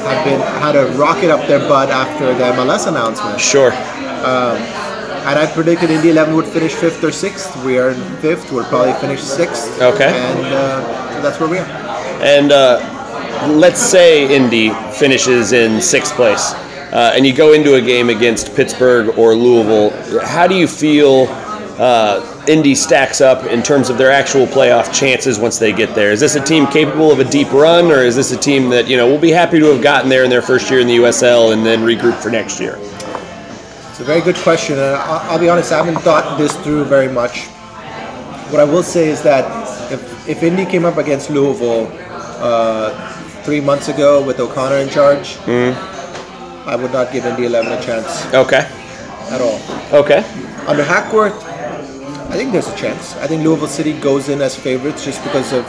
[0.08, 3.40] have been had a rocket up their butt after the MLS announcement.
[3.40, 3.72] Sure.
[5.28, 7.54] And I predicted Indy 11 would finish fifth or sixth.
[7.64, 8.50] We are in fifth.
[8.50, 9.80] We'll probably finish sixth.
[9.80, 10.08] Okay.
[10.08, 11.66] And uh, so that's where we are.
[12.22, 12.80] And uh,
[13.48, 16.52] let's say Indy finishes in sixth place,
[16.92, 19.90] uh, and you go into a game against Pittsburgh or Louisville.
[20.26, 21.26] How do you feel
[21.78, 26.10] uh, Indy stacks up in terms of their actual playoff chances once they get there?
[26.10, 28.88] Is this a team capable of a deep run, or is this a team that
[28.88, 30.96] you know will be happy to have gotten there in their first year in the
[30.96, 32.76] USL and then regroup for next year?
[32.78, 34.76] It's a very good question.
[34.76, 37.46] And I'll, I'll be honest, I haven't thought this through very much.
[38.50, 39.44] What I will say is that
[39.92, 41.88] if, if Indy came up against Louisville
[42.40, 45.36] uh, three months ago with O'Connor in charge,
[46.70, 48.64] I would not give Indy 11 a chance Okay.
[49.30, 49.58] at all.
[49.92, 50.24] Okay.
[50.68, 51.34] Under Hackworth,
[52.30, 53.16] I think there's a chance.
[53.16, 55.64] I think Louisville City goes in as favorites just because of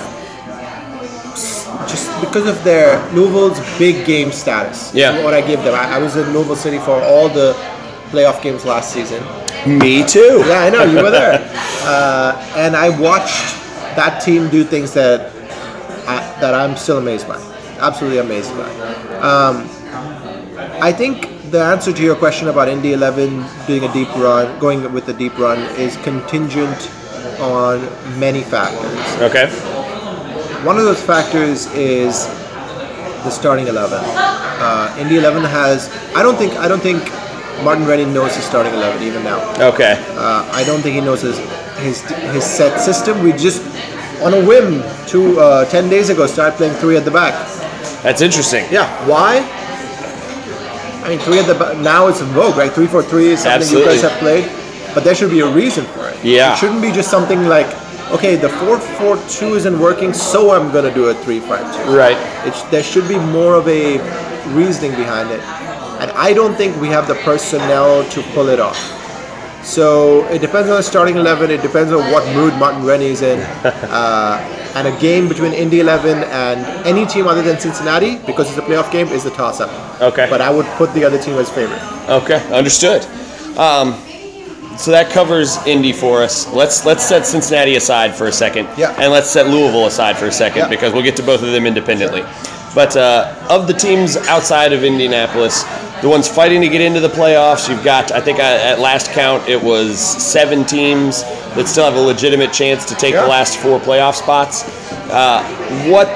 [1.90, 4.94] just because of their Louisville's big game status.
[4.94, 5.24] Yeah.
[5.24, 5.74] What I give them.
[5.74, 7.54] I, I was in Louisville City for all the
[8.12, 9.24] playoff games last season.
[9.66, 10.44] Me too.
[10.46, 11.40] Yeah, I know you were there,
[11.84, 13.56] uh, and I watched
[13.96, 15.34] that team do things that
[16.08, 17.38] I, that I'm still amazed by.
[17.80, 18.70] Absolutely amazed by.
[19.18, 19.68] Um,
[20.82, 24.92] I think the answer to your question about Indy 11 doing a deep run, going
[24.92, 26.90] with a deep run, is contingent
[27.40, 27.80] on
[28.20, 29.22] many factors.
[29.22, 29.48] Okay.
[30.66, 32.26] One of those factors is
[33.24, 34.00] the starting 11.
[34.04, 35.88] Uh, Indy 11 has.
[36.16, 36.54] I don't think.
[36.54, 37.04] I don't think
[37.64, 39.40] Martin Rennie knows his starting 11 even now.
[39.74, 40.04] Okay.
[40.18, 41.38] Uh, I don't think he knows his
[41.78, 42.02] his
[42.34, 43.22] his set system.
[43.24, 43.62] We just
[44.24, 47.34] on a whim two uh, ten days ago started playing three at the back.
[48.02, 48.66] That's interesting.
[48.72, 49.61] Yeah, why?
[51.12, 52.72] I mean, three at the now it's in vogue, right?
[52.72, 53.96] Three four three is something Absolutely.
[53.96, 54.46] you guys have played,
[54.96, 56.24] but there should be a reason for it.
[56.24, 56.54] Yeah.
[56.54, 57.68] it shouldn't be just something like,
[58.12, 61.92] okay, the four four two isn't working, so I'm gonna do a three five two.
[61.94, 62.16] Right.
[62.48, 63.98] It, there should be more of a
[64.56, 65.42] reasoning behind it,
[66.00, 68.80] and I don't think we have the personnel to pull it off.
[69.64, 71.52] So it depends on the starting eleven.
[71.52, 76.24] It depends on what mood Martin Rennie's in, uh, and a game between Indy Eleven
[76.24, 79.70] and any team other than Cincinnati, because it's a playoff game, is the toss-up.
[80.02, 80.28] Okay.
[80.30, 81.82] But I would put the other team as favorite.
[82.10, 83.04] Okay, understood.
[83.58, 83.94] Um,
[84.78, 86.48] so that covers Indy for us.
[86.54, 88.96] Let's let's set Cincinnati aside for a second, Yeah.
[88.98, 90.68] and let's set Louisville aside for a second Yeah.
[90.70, 92.24] because we'll get to both of them independently.
[92.74, 95.66] But uh, of the teams outside of Indianapolis,
[96.02, 99.12] the ones fighting to get into the playoffs, you've got I think uh, at last
[99.12, 101.24] count it was seven teams
[101.56, 103.22] that still have a legitimate chance to take Yeah.
[103.24, 104.64] the last four playoff spots.
[105.12, 105.44] Uh,
[105.90, 106.08] what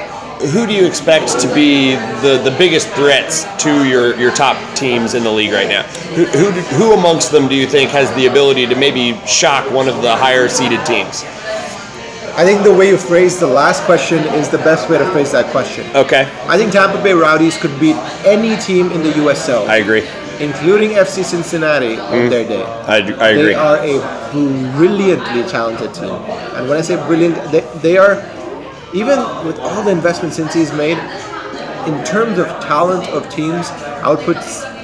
[0.52, 5.14] who do you expect to be the, the biggest threats to your, your top teams
[5.14, 5.84] in the league right now?
[6.14, 9.88] Who, who, who amongst them do you think has the ability to maybe shock one
[9.88, 11.24] of the higher seeded teams?
[12.38, 15.32] I think the way you phrased the last question is the best way to phrase
[15.32, 15.88] that question.
[15.96, 17.96] Okay, I think Tampa Bay Rowdies could beat
[18.26, 20.06] any team in the USL, I agree.
[20.42, 22.30] including FC Cincinnati on mm.
[22.30, 22.62] their day.
[22.62, 23.44] I, I agree.
[23.44, 26.12] They are a brilliantly talented team.
[26.56, 28.16] And when I say brilliant, they, they are,
[28.94, 29.18] even
[29.48, 30.98] with all the investments Cincy's made,
[31.88, 33.70] in terms of talent of teams,
[34.04, 34.36] I would put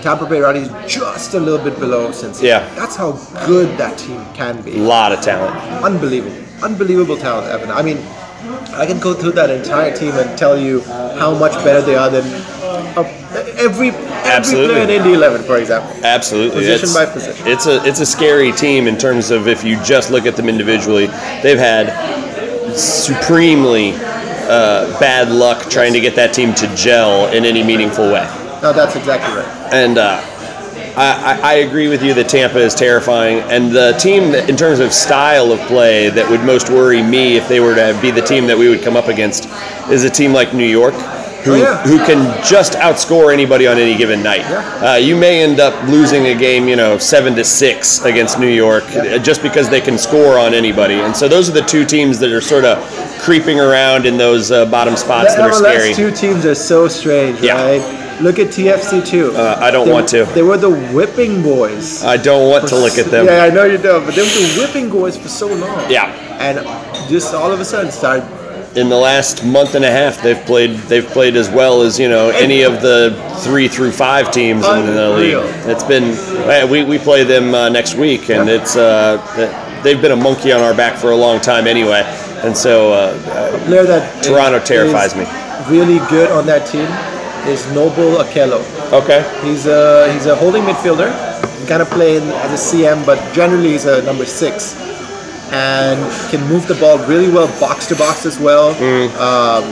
[0.01, 2.47] Tampa Bay Rowdies just a little bit below Cincinnati.
[2.47, 2.75] Yeah.
[2.75, 3.11] That's how
[3.45, 4.77] good that team can be.
[4.77, 5.53] A lot of talent.
[5.83, 6.47] Unbelievable.
[6.63, 7.71] Unbelievable talent, Evan.
[7.71, 7.97] I mean,
[8.73, 12.09] I can go through that entire team and tell you how much better they are
[12.09, 12.23] than
[12.97, 13.03] uh,
[13.57, 13.89] every, every
[14.29, 14.75] Absolutely.
[14.75, 15.91] player in Indy 11, for example.
[16.03, 17.47] Absolutely, Position it's, by position.
[17.47, 20.49] It's a it's a scary team in terms of if you just look at them
[20.49, 21.07] individually.
[21.43, 21.87] They've had
[22.75, 28.25] supremely uh, bad luck trying to get that team to gel in any meaningful way.
[28.61, 29.73] No, that's exactly right.
[29.73, 30.21] And uh,
[30.95, 33.39] I, I agree with you that Tampa is terrifying.
[33.49, 37.37] And the team, that, in terms of style of play, that would most worry me
[37.37, 39.47] if they were to be the team that we would come up against
[39.89, 40.93] is a team like New York.
[41.43, 41.81] Who, Oh, yeah.
[41.81, 44.41] who can just outscore anybody on any given night?
[44.41, 44.91] Yeah.
[44.91, 48.45] Uh, you may end up losing a game, you know, seven to six against New
[48.49, 50.95] York, uh, just because they can score on anybody.
[50.95, 52.77] And so those are the two teams that are sort of
[53.21, 55.93] creeping around in those uh, bottom spots The that are scary.
[55.95, 57.53] two teams are so strange, Yeah.
[57.55, 58.00] right?
[58.21, 59.35] Look at TFC2.
[59.35, 60.25] Uh, I don't They- want to.
[60.25, 62.03] They were the whipping boys.
[62.03, 63.25] I don't want to look at them.
[63.25, 65.89] Yeah, I know you don't, but they were the whipping boys for so long.
[65.89, 66.11] Yeah.
[66.39, 66.59] And
[67.09, 68.23] just all of a sudden started.
[68.73, 72.07] in the last month and a half they've played they've played as well as you
[72.07, 75.43] know any of the three through five teams in the league.
[75.67, 76.15] It's been
[76.69, 79.17] we, we play them uh, next week and it's uh,
[79.83, 82.03] they've been a monkey on our back for a long time anyway.
[82.45, 85.25] And so uh, player that Toronto terrifies me.
[85.69, 86.87] Really good on that team
[87.47, 88.61] is Noble Okello.
[88.93, 91.09] okay, He's a he's a holding midfielder.
[91.59, 94.75] He kind of playing as a CM, but generally he's a number six,
[95.51, 95.99] and
[96.31, 98.73] can move the ball really well, box to box as well.
[98.75, 99.09] Mm.
[99.19, 99.63] Um,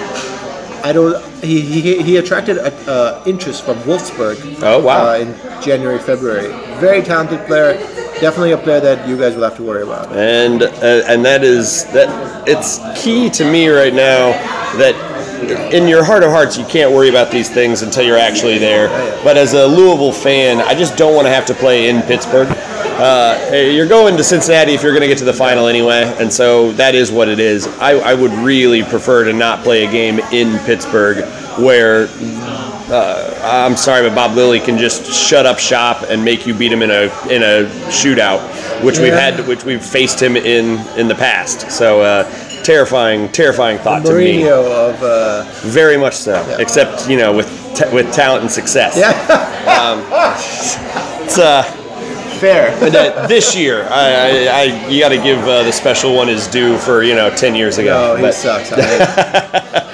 [0.84, 1.24] I don't.
[1.44, 4.62] He, he, he attracted uh, interest from Wolfsburg.
[4.62, 5.12] Oh, wow.
[5.12, 6.48] Uh, in January February.
[6.80, 7.74] Very talented player.
[8.20, 10.12] Definitely a player that you guys will have to worry about.
[10.12, 12.10] and uh, and that is that
[12.48, 14.32] it's key to me right now
[14.78, 14.94] that
[15.74, 18.90] in your heart of hearts you can't worry about these things until you're actually there.
[19.24, 22.48] But as a louisville fan i just don't want to have to play in pittsburgh.
[22.50, 26.32] Uh, you're going to cincinnati if you're going to get to the final anyway and
[26.32, 27.68] so that is what it is.
[27.80, 31.26] I, I would really prefer to not play a game in pittsburgh
[31.60, 32.08] where
[32.92, 36.72] uh, I'm sorry, but Bob Lilley can just shut up shop and make you beat
[36.72, 38.40] him in a in a shootout,
[38.84, 41.72] which we've had, which we've faced him in in the past.
[41.72, 42.24] So uh,
[42.64, 44.42] terrifying, terrifying thought to me.
[44.42, 46.44] Mourinho of uh, Very much so.
[46.60, 48.98] Except you know with ta- with talent and success.
[48.98, 49.12] yeah,
[51.24, 51.64] It's, uh,
[52.40, 52.76] fair.
[52.80, 56.28] but, uh, this year, I, I, I you got to give uh, the special one
[56.28, 58.16] his due for you know ten years ago.
[58.18, 58.72] Oh, he sucks.
[58.74, 59.86] I-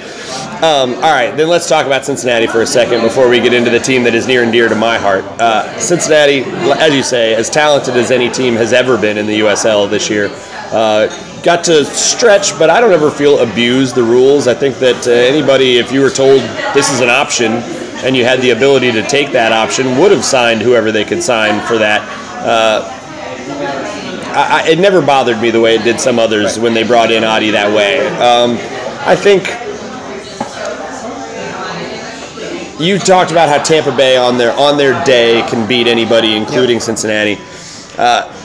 [0.62, 3.78] All right, then let's talk about Cincinnati for a second before we get into the
[3.78, 5.22] team that is near and dear to my heart.
[5.38, 6.40] Uh, Cincinnati,
[6.80, 10.08] as you say, as talented as any team has ever been in the USL this
[10.10, 10.28] year.
[10.72, 11.06] Uh,
[11.46, 14.48] got to stretch, but I don't ever feel abused the rules.
[14.48, 16.40] I think that uh, anybody, if you were told
[16.74, 17.52] this is an option
[18.02, 21.22] and you had the ability to take that option, would have signed whoever they could
[21.22, 22.02] sign for that.
[22.44, 22.82] Uh,
[24.34, 27.12] I, I, it never bothered me the way it did some others when they brought
[27.12, 28.04] in Adi that way.
[28.16, 28.58] Um,
[29.06, 29.46] I think
[32.80, 36.80] you talked about how Tampa Bay on their on their day can beat anybody, including
[36.80, 37.38] Cincinnati.
[37.96, 38.35] Uh,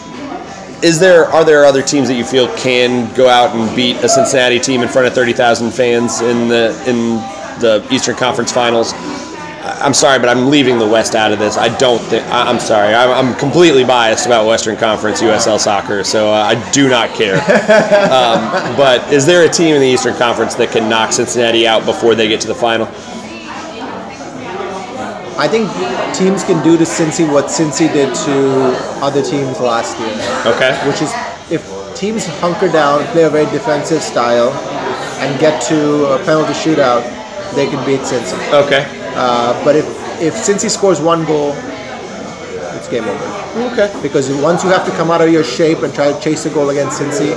[0.84, 4.10] is there are there other teams that you feel can go out and beat a
[4.10, 7.15] Cincinnati team in front of thirty thousand fans in the in
[7.60, 8.94] the Eastern Conference Finals?
[9.63, 11.56] I'm sorry, but I'm leaving the West out of this.
[11.56, 12.26] I don't think.
[12.30, 12.96] I'm sorry.
[12.96, 17.36] I'm, I'm completely biased about Western Conference USL soccer, so uh, I do not care.
[18.12, 21.86] um, but is there a team in the Eastern Conference that can knock Cincinnati out
[21.86, 22.88] before they get to the final?
[25.41, 25.65] I think
[26.13, 30.13] teams can do to Cincy what Cincy did to other teams last year.
[30.54, 30.77] Okay.
[30.86, 31.12] Which is
[31.49, 34.51] if teams hunker down, play a very defensive style,
[35.17, 37.01] and get to a penalty shootout,
[37.56, 38.38] they can beat Cincy.
[38.54, 38.86] Okay.
[39.15, 39.88] Uh, but if
[40.21, 41.54] if Cincy scores one goal,
[42.77, 43.73] it's game over.
[43.73, 43.89] Okay.
[44.04, 46.51] Because once you have to come out of your shape and try to chase a
[46.51, 47.34] goal against Cincy,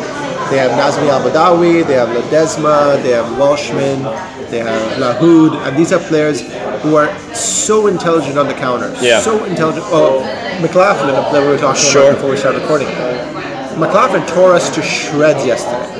[0.50, 4.04] they have Nazmi Albadawi, they have Ledesma, they have Welshman,
[4.54, 6.40] they have Lahoud, and these are players
[6.82, 9.02] who are so intelligent on the counters.
[9.02, 9.20] Yeah.
[9.20, 9.84] So intelligent.
[9.88, 10.22] Oh,
[10.62, 12.02] McLaughlin, a player we were talking Sure.
[12.10, 12.86] about before we started recording.
[13.78, 15.90] McLaughlin tore us to shreds yesterday.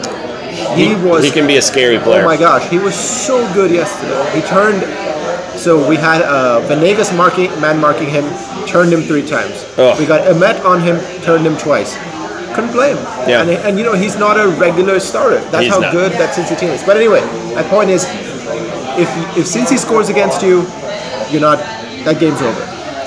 [0.76, 2.22] He, was He can be a scary player.
[2.22, 4.22] Oh my gosh, he was so good yesterday.
[4.40, 4.82] He turned.
[5.58, 8.24] So we had uh, Venegas marking, man marking him,
[8.66, 9.66] turned him three times.
[9.78, 9.98] Ugh.
[9.98, 11.96] We got Emet on him, turned him twice.
[12.54, 12.98] Couldn't play him.
[13.26, 13.42] Yeah.
[13.42, 15.40] And, and you know he's not a regular starter.
[15.50, 15.92] That's He's how not.
[15.92, 16.84] good that Cincy team is.
[16.84, 17.20] But anyway,
[17.54, 18.06] my point is,
[18.98, 20.62] if if Cincy scores against you,
[21.30, 21.58] you're not.
[22.04, 22.60] That game's over.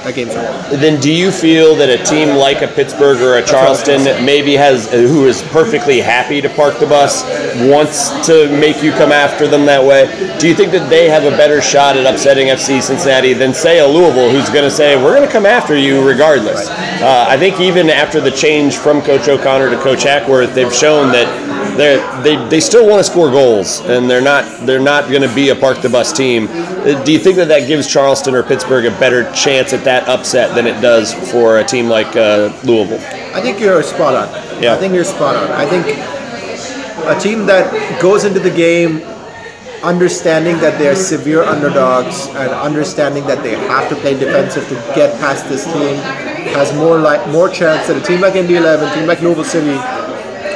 [0.03, 0.77] That game's over.
[0.77, 4.89] Then do you feel that a team like a Pittsburgh or a Charleston maybe has
[4.89, 7.23] who is perfectly happy to park the bus
[7.69, 10.07] wants to make you come after them that way?
[10.39, 13.79] Do you think that they have a better shot at upsetting FC Cincinnati than say
[13.79, 16.69] a Louisville who's going to say we're going to come after you regardless?
[16.69, 21.11] Uh, I think even after the change from Coach O'Connor to Coach Hackworth, they've shown
[21.11, 21.27] that
[21.77, 25.33] they they they still want to score goals and they're not they're not going to
[25.33, 26.47] be a park the bus team.
[26.49, 30.07] Uh, Do you think that that gives Charleston or Pittsburgh a better chance at that
[30.07, 32.99] upset than it does for a team like uh, Louisville?
[33.35, 34.63] I think you're spot on.
[34.63, 34.73] Yeah.
[34.73, 35.51] I think you're spot on.
[35.51, 35.85] I think
[37.07, 39.01] a team that goes into the game
[39.83, 45.13] understanding that they're severe underdogs and understanding that they have to play defensive to get
[45.19, 45.95] past this team
[46.53, 49.77] has more like more chance than a team like Indy 11, team like Louisville City,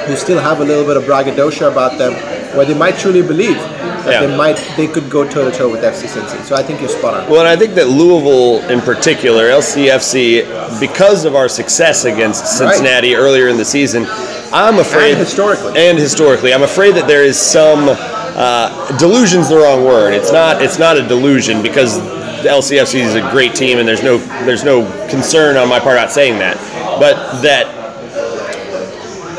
[0.07, 2.13] who still have a little bit of braggadocio about them,
[2.55, 4.25] where they might truly believe that Yeah.
[4.25, 6.43] they might they could go toe to toe with FC Cincy.
[6.43, 7.29] So I think you're spot on.
[7.29, 13.15] Well, and I think that Louisville, in particular, LCFC, because of our success against Cincinnati
[13.15, 14.07] earlier in the season,
[14.51, 15.77] I'm afraid And historically.
[15.77, 20.13] and historically, I'm afraid that there is some uh, delusion's the wrong word.
[20.13, 20.61] It's not.
[20.61, 21.99] It's not a delusion because
[22.43, 25.95] the LCFC is a great team, and there's no there's no concern on my part
[25.97, 26.57] about saying that,
[26.99, 27.67] but that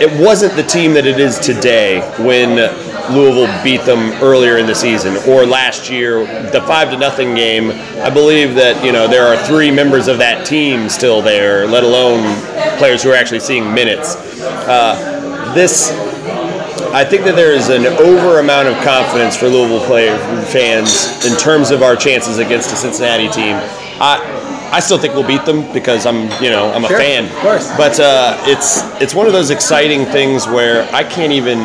[0.03, 2.57] it wasn't the team that it is today when
[3.15, 7.71] Louisville beat them earlier in the season or last year the 5 to nothing game.
[7.71, 11.85] I believe that you know there are three members of that team still there let
[11.85, 12.37] alone
[12.79, 14.17] players who are actually seeing minutes.
[14.43, 15.93] Uh, this
[16.93, 21.37] I think that there is an over amount of confidence for Louisville player fans in
[21.39, 23.57] terms of our chances against a Cincinnati team.
[24.01, 24.21] I
[24.73, 27.25] I still think we'll beat them because I'm you know I'm a Sure, fan.
[27.27, 27.69] of course.
[27.77, 31.59] But uh, it's it's one of those exciting things where I can't even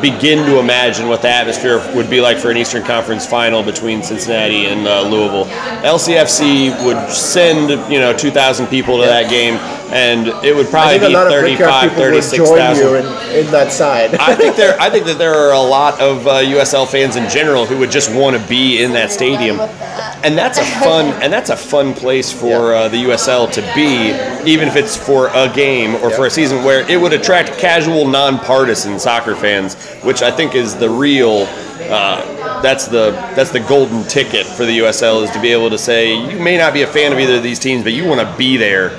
[0.00, 4.02] begin to imagine what the atmosphere would be like for an Eastern Conference final between
[4.02, 5.44] Cincinnati and uh, Louisville.
[5.84, 9.54] LCFC would send you know 2,000 people to that game,
[9.90, 12.82] and it would I probably be lot of Brickyard 35, people would 36,000.
[12.82, 14.14] join you in, in that side.
[14.14, 14.78] I think there.
[14.80, 17.90] I think that there are a lot of uh, USL fans in general who would
[17.90, 21.94] just want to be in that stadium, and that's a fun and that's a fun
[21.94, 24.10] place for uh, the USL to be,
[24.50, 28.06] even if it's for a game or for a season where it would attract casual,
[28.06, 31.46] non-partisan soccer fans, which I think is the real.
[31.90, 35.78] Uh, that's the that's the golden ticket for the USL is to be able to
[35.78, 38.20] say you may not be a fan of either of these teams, but you want
[38.20, 38.90] to be there,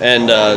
[0.00, 0.56] and uh,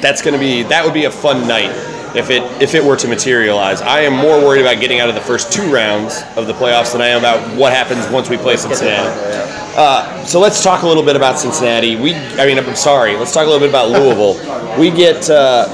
[0.00, 1.70] that's going to be that would be a fun night
[2.14, 3.80] if it if it were to materialize.
[3.80, 6.92] I am more worried about getting out of the first two rounds of the playoffs
[6.92, 9.08] than I am about what happens once we play Cincinnati.
[9.74, 11.96] Uh, so let's talk a little bit about Cincinnati.
[11.96, 13.16] We, I mean, I'm sorry.
[13.16, 14.78] Let's talk a little bit about Louisville.
[14.78, 15.66] We get uh,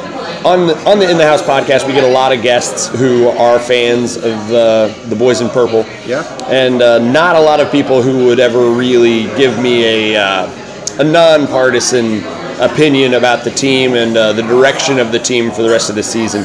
[0.44, 1.84] on the, on the In the House podcast.
[1.84, 5.84] We get a lot of guests who are fans of the the Boys in Purple.
[6.06, 6.22] Yeah.
[6.48, 11.00] And uh, not a lot of people who would ever really give me a uh,
[11.00, 12.22] a nonpartisan
[12.60, 15.96] opinion about the team and uh, the direction of the team for the rest of
[15.96, 16.44] the season.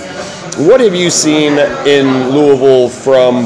[0.68, 1.54] What have you seen
[1.88, 3.46] in Louisville from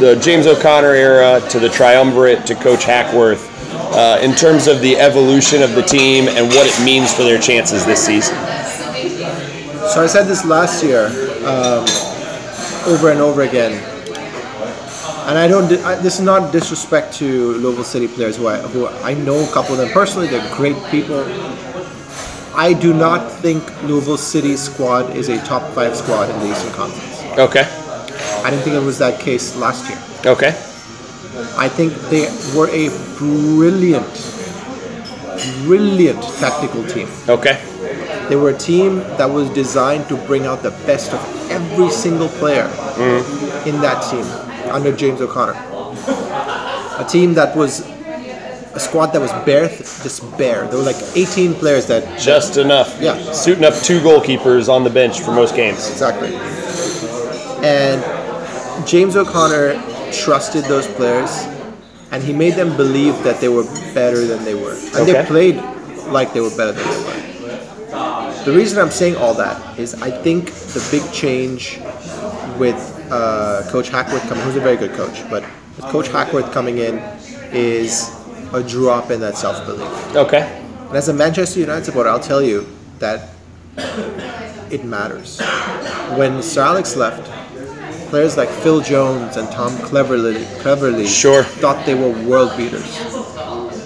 [0.00, 3.48] the James O'Connor era to the triumvirate to Coach Hackworth
[3.94, 7.38] uh, in terms of the evolution of the team and what it means for their
[7.38, 8.34] chances this season?
[9.94, 11.06] So I said this last year,
[11.46, 11.86] um,
[12.86, 13.72] over and over again,
[15.28, 15.70] and I don't.
[15.84, 19.52] I, this is not disrespect to Louisville City players who I who I know a
[19.52, 20.26] couple of them personally.
[20.26, 21.22] They're great people.
[22.58, 26.72] I do not think Louisville City's squad is a top five squad in the Eastern
[26.72, 27.38] Conference.
[27.38, 27.62] Okay.
[28.42, 29.98] I didn't think it was that case last year.
[30.26, 30.48] Okay.
[31.56, 34.10] I think they were a brilliant,
[35.66, 37.08] brilliant tactical team.
[37.28, 37.62] Okay.
[38.28, 41.20] They were a team that was designed to bring out the best of
[41.52, 43.68] every single player mm-hmm.
[43.68, 44.24] in that team
[44.72, 45.54] under James O'Connor.
[46.98, 47.88] A team that was
[48.78, 50.66] a squad that was bare, just bare.
[50.68, 52.96] There were like 18 players that Just enough.
[53.00, 53.32] Yeah.
[53.32, 55.90] Suiting up two goalkeepers on the bench for most games.
[55.90, 56.30] Exactly.
[57.66, 57.98] And
[58.86, 59.74] James O'Connor
[60.12, 61.30] trusted those players
[62.12, 63.64] and he made them believe that they were
[63.94, 64.74] better than they were.
[64.74, 65.12] And Okay.
[65.12, 65.56] they played
[66.06, 68.44] like they were better than they were.
[68.44, 71.80] The reason I'm saying all that is I think the big change
[72.58, 72.78] with
[73.10, 75.42] uh, Coach Hackworth coming, who's a very good coach, but
[75.76, 76.98] with Coach Hackworth coming in
[77.52, 78.10] is
[78.52, 80.16] a drop in that self belief.
[80.16, 80.42] Okay.
[80.88, 82.66] And as a Manchester United supporter, I'll tell you
[82.98, 83.28] that
[84.70, 85.40] it matters.
[86.16, 87.24] When Sir Alex left,
[88.10, 91.42] players like Phil Jones and Tom Cleverley, Cleverley Sure.
[91.44, 92.96] thought they were world beaters.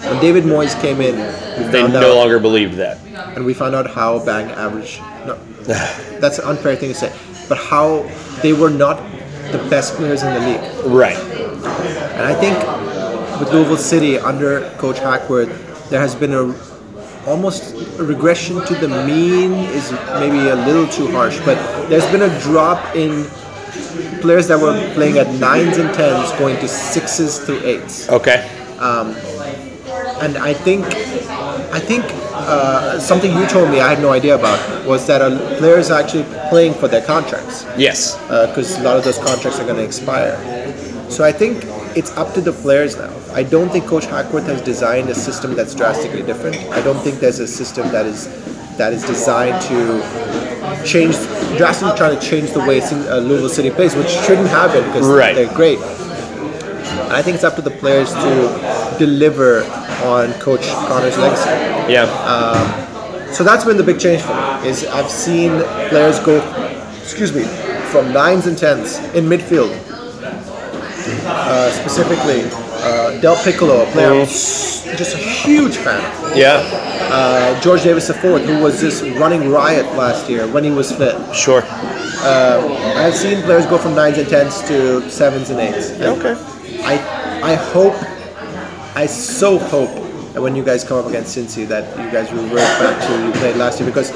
[0.05, 1.17] When David Moyes came in,
[1.73, 2.99] They no out, longer believed that.
[3.37, 5.01] and we found out how bang average.
[5.27, 5.37] No,
[6.21, 7.13] that's an unfair thing to say,
[7.49, 8.09] but how
[8.43, 8.97] they were not
[9.53, 10.87] the best players in the league.
[10.87, 11.17] Right.
[11.17, 12.57] And I think
[13.43, 15.51] with Louisville City under Coach Hackworth,
[15.91, 16.55] there has been a
[17.27, 19.91] almost a regression to the mean is
[20.21, 21.57] maybe a little too harsh, but
[21.89, 23.25] there's been a drop in
[24.21, 28.09] players that were playing at nines and tens going to sixes to eights.
[28.09, 28.49] Okay.
[28.79, 30.85] And I think
[31.75, 35.31] I think uh, something you told me I had no idea about was that uh,
[35.59, 38.17] players are actually playing for their contracts Yes.
[38.47, 40.37] because a lot of those contracts are going to expire.
[41.11, 41.65] So I think
[41.97, 43.13] it's up to the players now.
[43.35, 46.57] I don't think Coach Hackworth has designed a system that's drastically different.
[46.71, 48.27] I don't think there's a system that is
[48.77, 51.15] that is designed to change
[51.57, 55.35] drastically trying to change the way uh, Louisville City plays, which shouldn't happen because Right.
[55.35, 55.79] they're great.
[55.79, 59.63] And I think it's up to the players to deliver
[60.05, 61.51] on Coach Connor's legacy.
[61.93, 62.07] Yeah.
[63.33, 64.69] So that's been the big change for me.
[64.69, 65.51] Is I've seen
[65.89, 66.37] players go,
[67.03, 67.45] excuse me,
[67.93, 69.73] from nines and tens in midfield.
[71.25, 72.43] Uh, specifically,
[72.83, 76.01] uh, DelPiccolo, a player I'm just a huge fan.
[76.31, 76.37] of.
[76.37, 76.61] yeah.
[77.13, 81.15] Uh, George Davis IV, who was just running riot last year when he was fit.
[81.35, 81.63] Sure.
[82.25, 85.91] I've seen players go from nines and tens to sevens and eights.
[85.91, 86.35] And Okay.
[86.85, 86.95] I
[87.43, 87.95] I hope,
[88.97, 89.91] I so hope
[90.33, 93.13] that when you guys come up against Cincy, that you guys will revert back to
[93.13, 94.13] what you played last year because.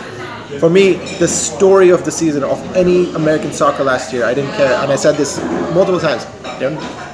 [0.61, 4.53] For me, the story of the season of any American soccer last year, I didn't
[4.53, 5.39] care, and I said this
[5.75, 6.25] multiple times.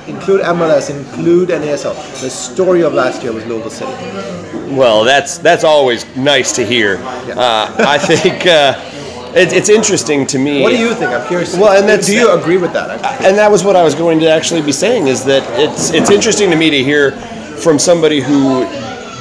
[0.06, 1.94] Include MLS, include NASL.
[2.20, 3.92] The story of last year was Louisville City.
[4.76, 6.96] Well, that's that's always nice to hear.
[6.98, 8.74] Uh, I think uh,
[9.36, 10.62] it, it's interesting to me.
[10.62, 11.10] What do you think?
[11.10, 11.56] I'm curious.
[11.56, 13.02] Well, and that's- do you agree with that?
[13.22, 16.10] and that was what I was going to actually be saying is that it's it's
[16.10, 17.12] interesting to me to hear
[17.62, 18.64] from somebody who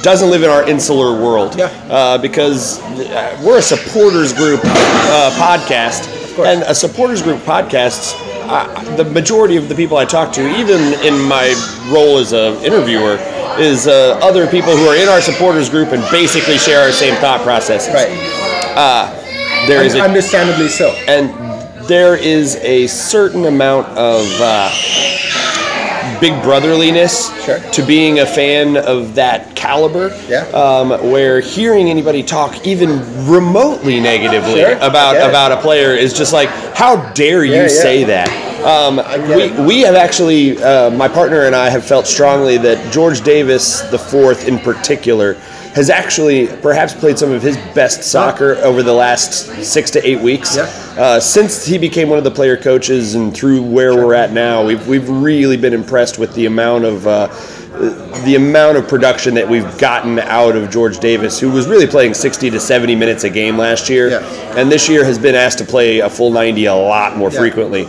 [0.02, 1.56] doesn't live in our insular world.
[1.56, 1.66] Yeah.
[1.88, 6.08] Uh, because uh, we're a supporters group uh, podcast,
[6.44, 8.14] and a supporters group podcasts.
[8.44, 11.54] Uh, the majority of the people I talk to, even in my
[11.92, 13.18] role as an interviewer,
[13.58, 17.14] is uh, other people who are in our supporters group and basically share our same
[17.20, 17.92] thought processes.
[17.92, 18.08] Right.
[19.66, 20.90] There is a Understandably so.
[21.06, 21.30] and
[21.86, 24.70] there is a certain amount of uh,
[26.22, 27.58] big brotherliness Sure.
[27.58, 30.16] to being a fan of that caliber.
[30.28, 30.44] Yeah.
[30.54, 35.30] Um, where hearing anybody talk even remotely negatively Sure, about I get it.
[35.30, 37.68] about a player is just like, how dare you Yeah, yeah.
[37.68, 38.28] say that?
[38.62, 38.98] Um,
[39.36, 43.80] we, we have actually, uh, my partner and I have felt strongly that George Davis
[43.90, 45.36] the fourth in particular
[45.74, 50.20] has actually perhaps played some of his best soccer over the last six to eight
[50.20, 50.56] weeks.
[50.56, 50.64] Yeah.
[50.98, 54.64] Uh, since he became one of the player coaches and through where we're at now,
[54.64, 57.28] we've, we've really been impressed with the amount of uh,
[58.26, 62.12] the amount of production that we've gotten out of George Davis, who was really playing
[62.12, 64.18] 60 to 70 minutes a game last year, Yeah.
[64.58, 67.38] and this year has been asked to play a full 90 a lot more Yeah.
[67.38, 67.84] frequently.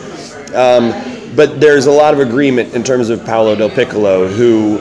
[0.55, 0.93] Um,
[1.35, 4.77] but there's a lot of agreement in terms of Paolo DelPiccolo, who,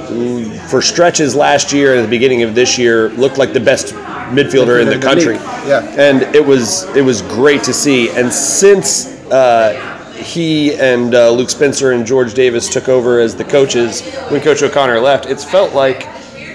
[0.68, 3.94] for stretches last year and at the beginning of this year, looked like the best
[4.32, 5.34] midfielder in the in the country.
[5.66, 5.94] yeah.
[5.96, 8.10] And it was it was great to see.
[8.10, 13.44] And since uh, he and uh, Luke Spencer and George Davis took over as the
[13.44, 16.08] coaches when Coach O'Connor left, it's felt like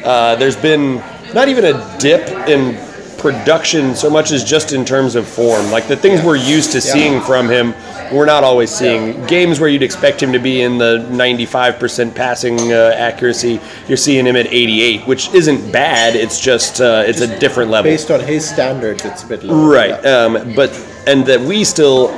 [0.05, 2.75] uh, there's been not even a dip in
[3.17, 5.71] production so much as just in terms of form.
[5.71, 6.93] Like the things we're used to Yeah.
[6.93, 7.73] seeing from him,
[8.11, 9.25] we're not always seeing.
[9.25, 14.25] Games where you'd expect him to be in the 95% passing uh, accuracy, you're seeing
[14.25, 16.15] him at 88, which isn't bad.
[16.15, 17.89] It's just uh, it's a different level.
[17.91, 19.67] Based on his standards, it's a bit low.
[19.69, 20.05] Right.
[20.05, 20.69] Um, but
[21.07, 22.09] and that we still,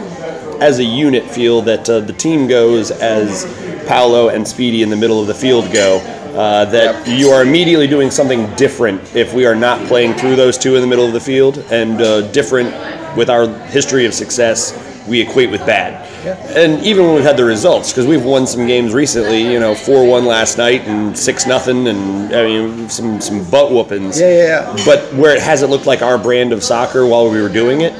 [0.61, 3.45] as a unit, feel that uh, the team goes as
[3.87, 5.99] Paolo and Speedy in the middle of the field go.
[6.29, 10.57] Uh, that you are immediately doing something different if we are not playing through those
[10.57, 12.69] two in the middle of the field, and uh, different
[13.17, 14.73] with our history of success,
[15.07, 16.05] we equate with bad.
[16.23, 16.35] Yeah.
[16.55, 19.73] And even when we've had the results, because we've won some games recently, you know,
[19.73, 24.27] four one last night and six nothing, and I mean some some butt whoopings Yeah,
[24.29, 24.85] yeah, yeah.
[24.85, 27.93] but where it hasn't looked like our brand of soccer while we were doing it.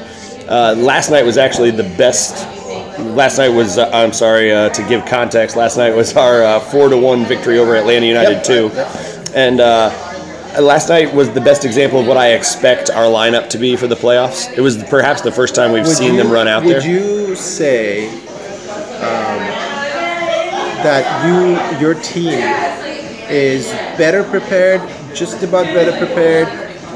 [0.48, 2.46] Uh, last night was actually the best.
[3.00, 5.56] Last night was, uh, I'm sorry uh, to give context.
[5.56, 8.70] Last night was our uh, four to one victory over Atlanta United Yep, too,
[9.34, 9.90] and uh,
[10.60, 13.86] last night was the best example of what I expect our lineup to be for
[13.86, 14.52] the playoffs.
[14.56, 16.86] It was perhaps the first time we've Would seen you- them run out would there.
[16.88, 19.40] you say um,
[20.84, 22.38] that you your team
[23.30, 24.80] is better prepared,
[25.14, 26.48] just about better prepared,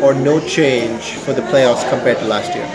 [0.02, 2.66] or no change for the playoffs compared to last year?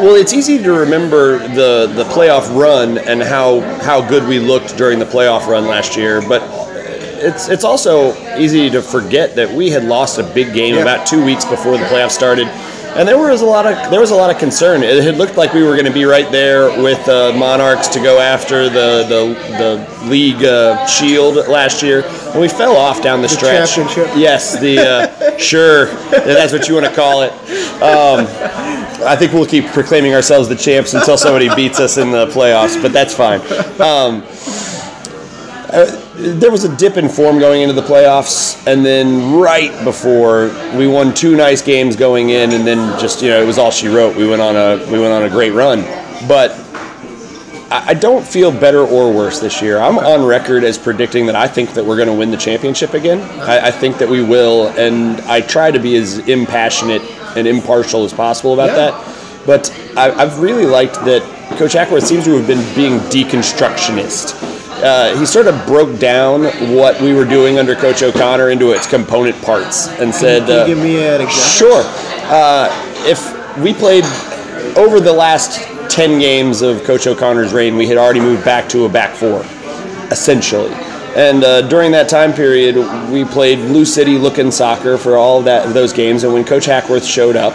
[0.00, 4.76] Well, it's easy to remember the the playoff run and how how good we looked
[4.76, 6.42] during the playoff run last year, but
[7.24, 10.80] it's it's also easy to forget that we had lost a big game Yeah.
[10.82, 12.48] about two weeks before the playoffs started,
[12.96, 14.82] and there was a lot of there was a lot of concern.
[14.82, 18.00] It had looked like we were going to be right there with uh, Monarchs to
[18.00, 23.22] go after the the, the league uh, shield last year, and we fell off down
[23.22, 23.74] the, stretch.
[23.74, 24.08] championship.
[24.16, 27.32] Yes, the uh, sure if that's what you want to call it.
[27.82, 28.26] Um,
[29.04, 32.80] I think we'll keep proclaiming ourselves the champs until somebody beats us in the playoffs,
[32.80, 33.40] but that's fine.
[33.80, 34.22] Um,
[35.74, 40.48] uh, there was a dip in form going into the playoffs, and then right before
[40.76, 43.70] we won two nice games going in, and then just you know it was all
[43.70, 44.16] she wrote.
[44.16, 45.80] We went on a we went on a great run,
[46.28, 46.58] but
[47.70, 49.78] I don't feel better or worse this year.
[49.78, 52.92] I'm on record as predicting that I think that we're going to win the championship
[52.92, 53.20] again.
[53.40, 57.00] I, I think that we will, and I try to be as impassionate
[57.34, 58.90] and impartial as possible about Yeah.
[58.90, 59.46] that.
[59.46, 61.22] But I, I've really liked that
[61.58, 64.51] Coach Hackworth seems to have been being deconstructionist.
[64.82, 68.86] Uh, he sort of broke down what we were doing under Coach O'Connor into its
[68.86, 71.28] component parts and said, Can you uh, give me an example?
[71.28, 71.82] Sure.
[72.24, 72.68] Uh,
[73.06, 74.04] if we played
[74.76, 75.60] over the last
[75.90, 79.44] 10 games of Coach O'Connor's reign, we had already moved back to a back four,
[80.10, 80.72] essentially.
[81.14, 82.76] And uh, during that time period,
[83.10, 86.24] we played Blue City looking soccer for all that those games.
[86.24, 87.52] And when Coach Hackworth showed up,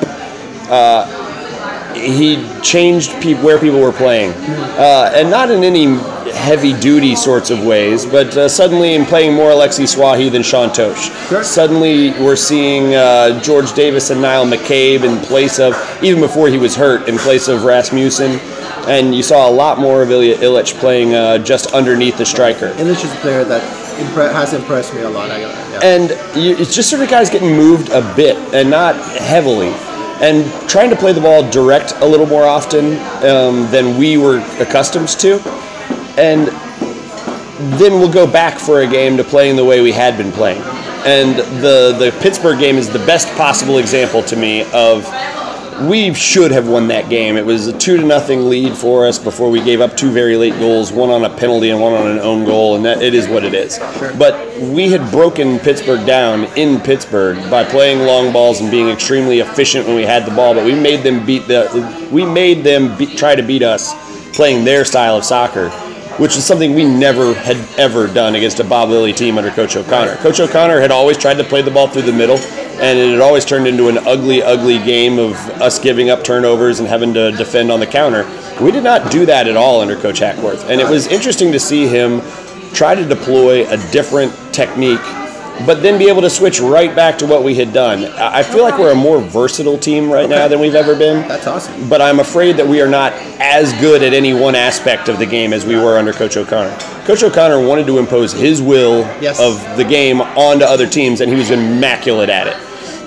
[0.69, 5.87] uh, he changed pe- where people were playing, uh, and not in any
[6.33, 10.69] heavy duty sorts of ways, but uh, suddenly in playing more Alexi Souahy than Sean
[10.69, 11.09] Totsch.
[11.29, 11.43] Sure.
[11.43, 16.57] Suddenly we're seeing uh, George Davis and Niall McCabe in place of, even before he
[16.57, 18.39] was hurt, in place of Rasmussen.
[18.87, 22.71] And you saw a lot more of Ilija Ilic playing uh, just underneath the striker.
[22.73, 23.61] Illich is a player that
[23.97, 25.29] impre- has impressed me a lot.
[25.29, 25.79] I, yeah.
[25.83, 26.09] And
[26.41, 29.73] you, it's just sort of guys getting moved a bit and not heavily.
[30.19, 34.39] And trying to play the ball direct a little more often um, than we were
[34.59, 35.39] accustomed to.
[36.17, 36.47] And
[37.79, 40.61] then we'll go back for a game to playing the way we had been playing.
[41.05, 45.05] And the, the Pittsburgh game is the best possible example to me of
[45.81, 47.37] we should have won that game.
[47.37, 50.35] It was a two to nothing lead for us before we gave up two very
[50.35, 53.13] late goals, one on a penalty and one on an own goal, and that it
[53.13, 53.77] is what it is.
[54.17, 59.39] But we had broken Pittsburgh down in Pittsburgh by playing long balls and being extremely
[59.39, 60.55] efficient when we had the ball.
[60.55, 63.93] But we made them beat the we made them be, try to beat us
[64.35, 65.69] playing their style of soccer.
[66.17, 69.75] Which is something we never had ever done against a Bob Lilley team under Coach
[69.75, 70.15] O'Connor.
[70.15, 73.21] Coach O'Connor had always tried to play the ball through the middle, and it had
[73.21, 77.31] always turned into an ugly, ugly game of us giving up turnovers and having to
[77.33, 78.23] defend on the counter.
[78.59, 81.59] We did not do that at all under Coach Hackworth, and it was interesting to
[81.59, 82.21] see him
[82.73, 84.99] try to deploy a different technique,
[85.65, 88.05] but then be able to switch right back to what we had done.
[88.05, 91.27] I feel like we're a more versatile team right now than we've ever been.
[91.27, 91.89] That's awesome.
[91.89, 95.25] But I'm afraid that we are not as good at any one aspect of the
[95.25, 96.77] game as we were under Coach O'Connor.
[97.05, 99.39] Coach O'Connor wanted to impose his will Yes.
[99.39, 102.55] of the game onto other teams, and he was immaculate at it.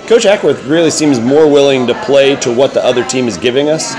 [0.07, 3.69] Coach Hackworth really seems more willing to play to what the other team is giving
[3.69, 3.95] us,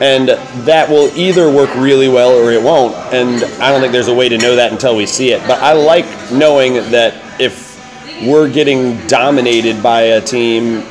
[0.00, 0.30] and
[0.66, 2.94] that will either work really well or it won't.
[3.14, 5.40] And I don't think there's a way to know that until we see it.
[5.46, 7.71] But I like knowing that if
[8.24, 10.84] we're getting dominated by a team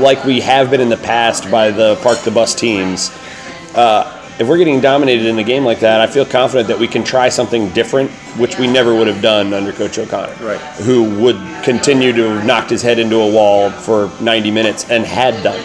[0.00, 3.10] like we have been in the past by the park the bus teams,
[3.74, 6.88] uh, if we're getting dominated in a game like that, I feel confident that we
[6.88, 10.60] can try something different, which we never would have done under Coach O'Connor, Right.
[10.82, 15.04] who would continue to have knocked his head into a wall for 90 minutes and
[15.04, 15.60] had done.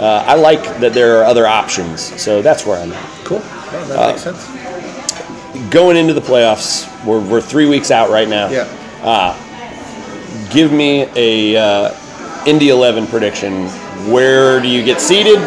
[0.00, 3.08] Uh, I like that there are other options, so that's where I'm at.
[3.24, 3.38] Cool.
[3.72, 5.70] Yeah, that Uh, makes sense.
[5.70, 8.48] Going into the playoffs, we're, we're three weeks out right now.
[8.48, 8.66] Yeah.
[10.48, 13.66] Give me a uh, Indy 11 prediction.
[14.10, 15.38] Where do you get seated?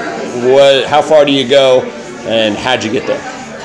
[0.52, 0.86] What?
[0.86, 1.82] How far do you go?
[2.26, 3.20] And how'd you get there?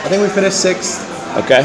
[0.05, 1.01] I think we finished sixth,
[1.37, 1.61] Okay.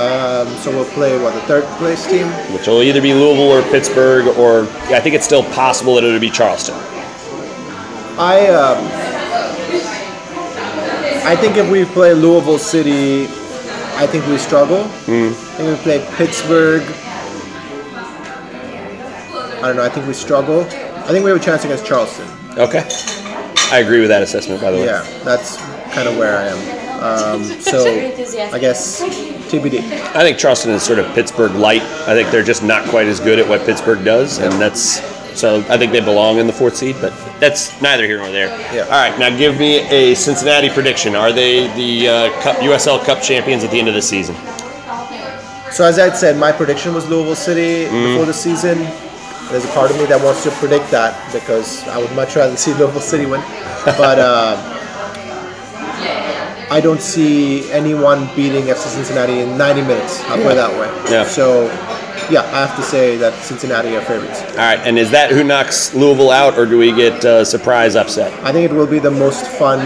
[0.00, 2.26] um, so we'll play what the third place team.
[2.54, 4.62] which will either be Louisville or Pittsburgh, or
[4.94, 6.74] I think it's still possible that it'll be Charleston.
[8.18, 8.78] I um,
[11.26, 13.24] I think if we play Louisville City,
[13.96, 14.84] I think we struggle.
[14.84, 16.82] I think we play Pittsburgh.
[19.58, 19.82] I don't know.
[19.82, 20.60] I think we struggle.
[20.62, 22.28] I think we have a chance against Charleston.
[22.58, 22.86] Okay.
[23.72, 24.86] I agree with that assessment, by the way.
[24.86, 25.56] Yeah, that's
[25.92, 26.78] kind of where I am.
[27.02, 29.02] Um, so I guess
[29.50, 29.80] TBD.
[30.14, 31.82] I think Charleston is sort of Pittsburgh light.
[31.82, 35.00] I think they're just not quite as good at what Pittsburgh does, and that's
[35.38, 35.58] so.
[35.68, 38.48] I think they belong in the fourth seed, but that's neither here nor there.
[38.74, 38.84] Yeah.
[38.84, 41.14] All right, now give me a Cincinnati prediction.
[41.14, 44.34] Are they the uh, Cup, USL Cup champions at the end of the season?
[45.70, 48.78] So as I said, my prediction was Louisville City before the season.
[49.50, 52.56] There's a part of me that wants to predict that because I would much rather
[52.56, 53.40] see Louisville City win.
[53.84, 54.78] But uh,
[56.70, 60.20] I don't see anyone beating FC Cincinnati in 90 minutes.
[60.24, 61.10] I'll put it that way.
[61.10, 61.24] Yeah.
[61.24, 61.64] So,
[62.30, 64.42] yeah, I have to say that Cincinnati are favorites.
[64.42, 67.96] All right, and is that who knocks Louisville out, or do we get uh, surprise
[67.96, 68.32] upset?
[68.44, 69.80] I think it will be the most fun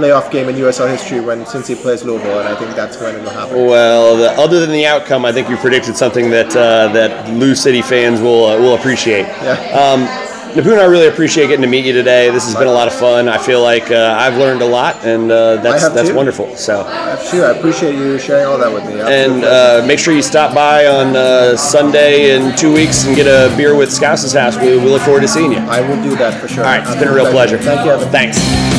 [0.00, 3.22] playoff game in USL history when Cincy plays Louisville, and I think that's when it
[3.22, 3.66] will happen.
[3.66, 7.54] Well, the, other than the outcome, I think you predicted something that uh, that Lou
[7.54, 9.26] City fans will uh, will appreciate.
[9.26, 9.54] Yeah.
[9.72, 12.28] Um, Nipun, I really appreciate getting to meet you today.
[12.30, 13.28] This has been a lot of fun.
[13.28, 16.14] I feel like uh, I've learned a lot, and uh, that's that's too.
[16.16, 16.56] wonderful.
[16.56, 16.82] So,
[17.30, 19.00] Sure, I appreciate you sharing all that with me.
[19.00, 23.28] and uh, make sure you stop by on uh, Sunday in two weeks and get
[23.28, 24.56] a beer with Scouse's house.
[24.56, 25.58] We, we look forward to seeing you.
[25.58, 26.64] I will do that for sure.
[26.64, 27.56] All right, it's been a real pleasure.
[27.56, 28.08] Thank you, Evan.
[28.10, 28.69] Thanks.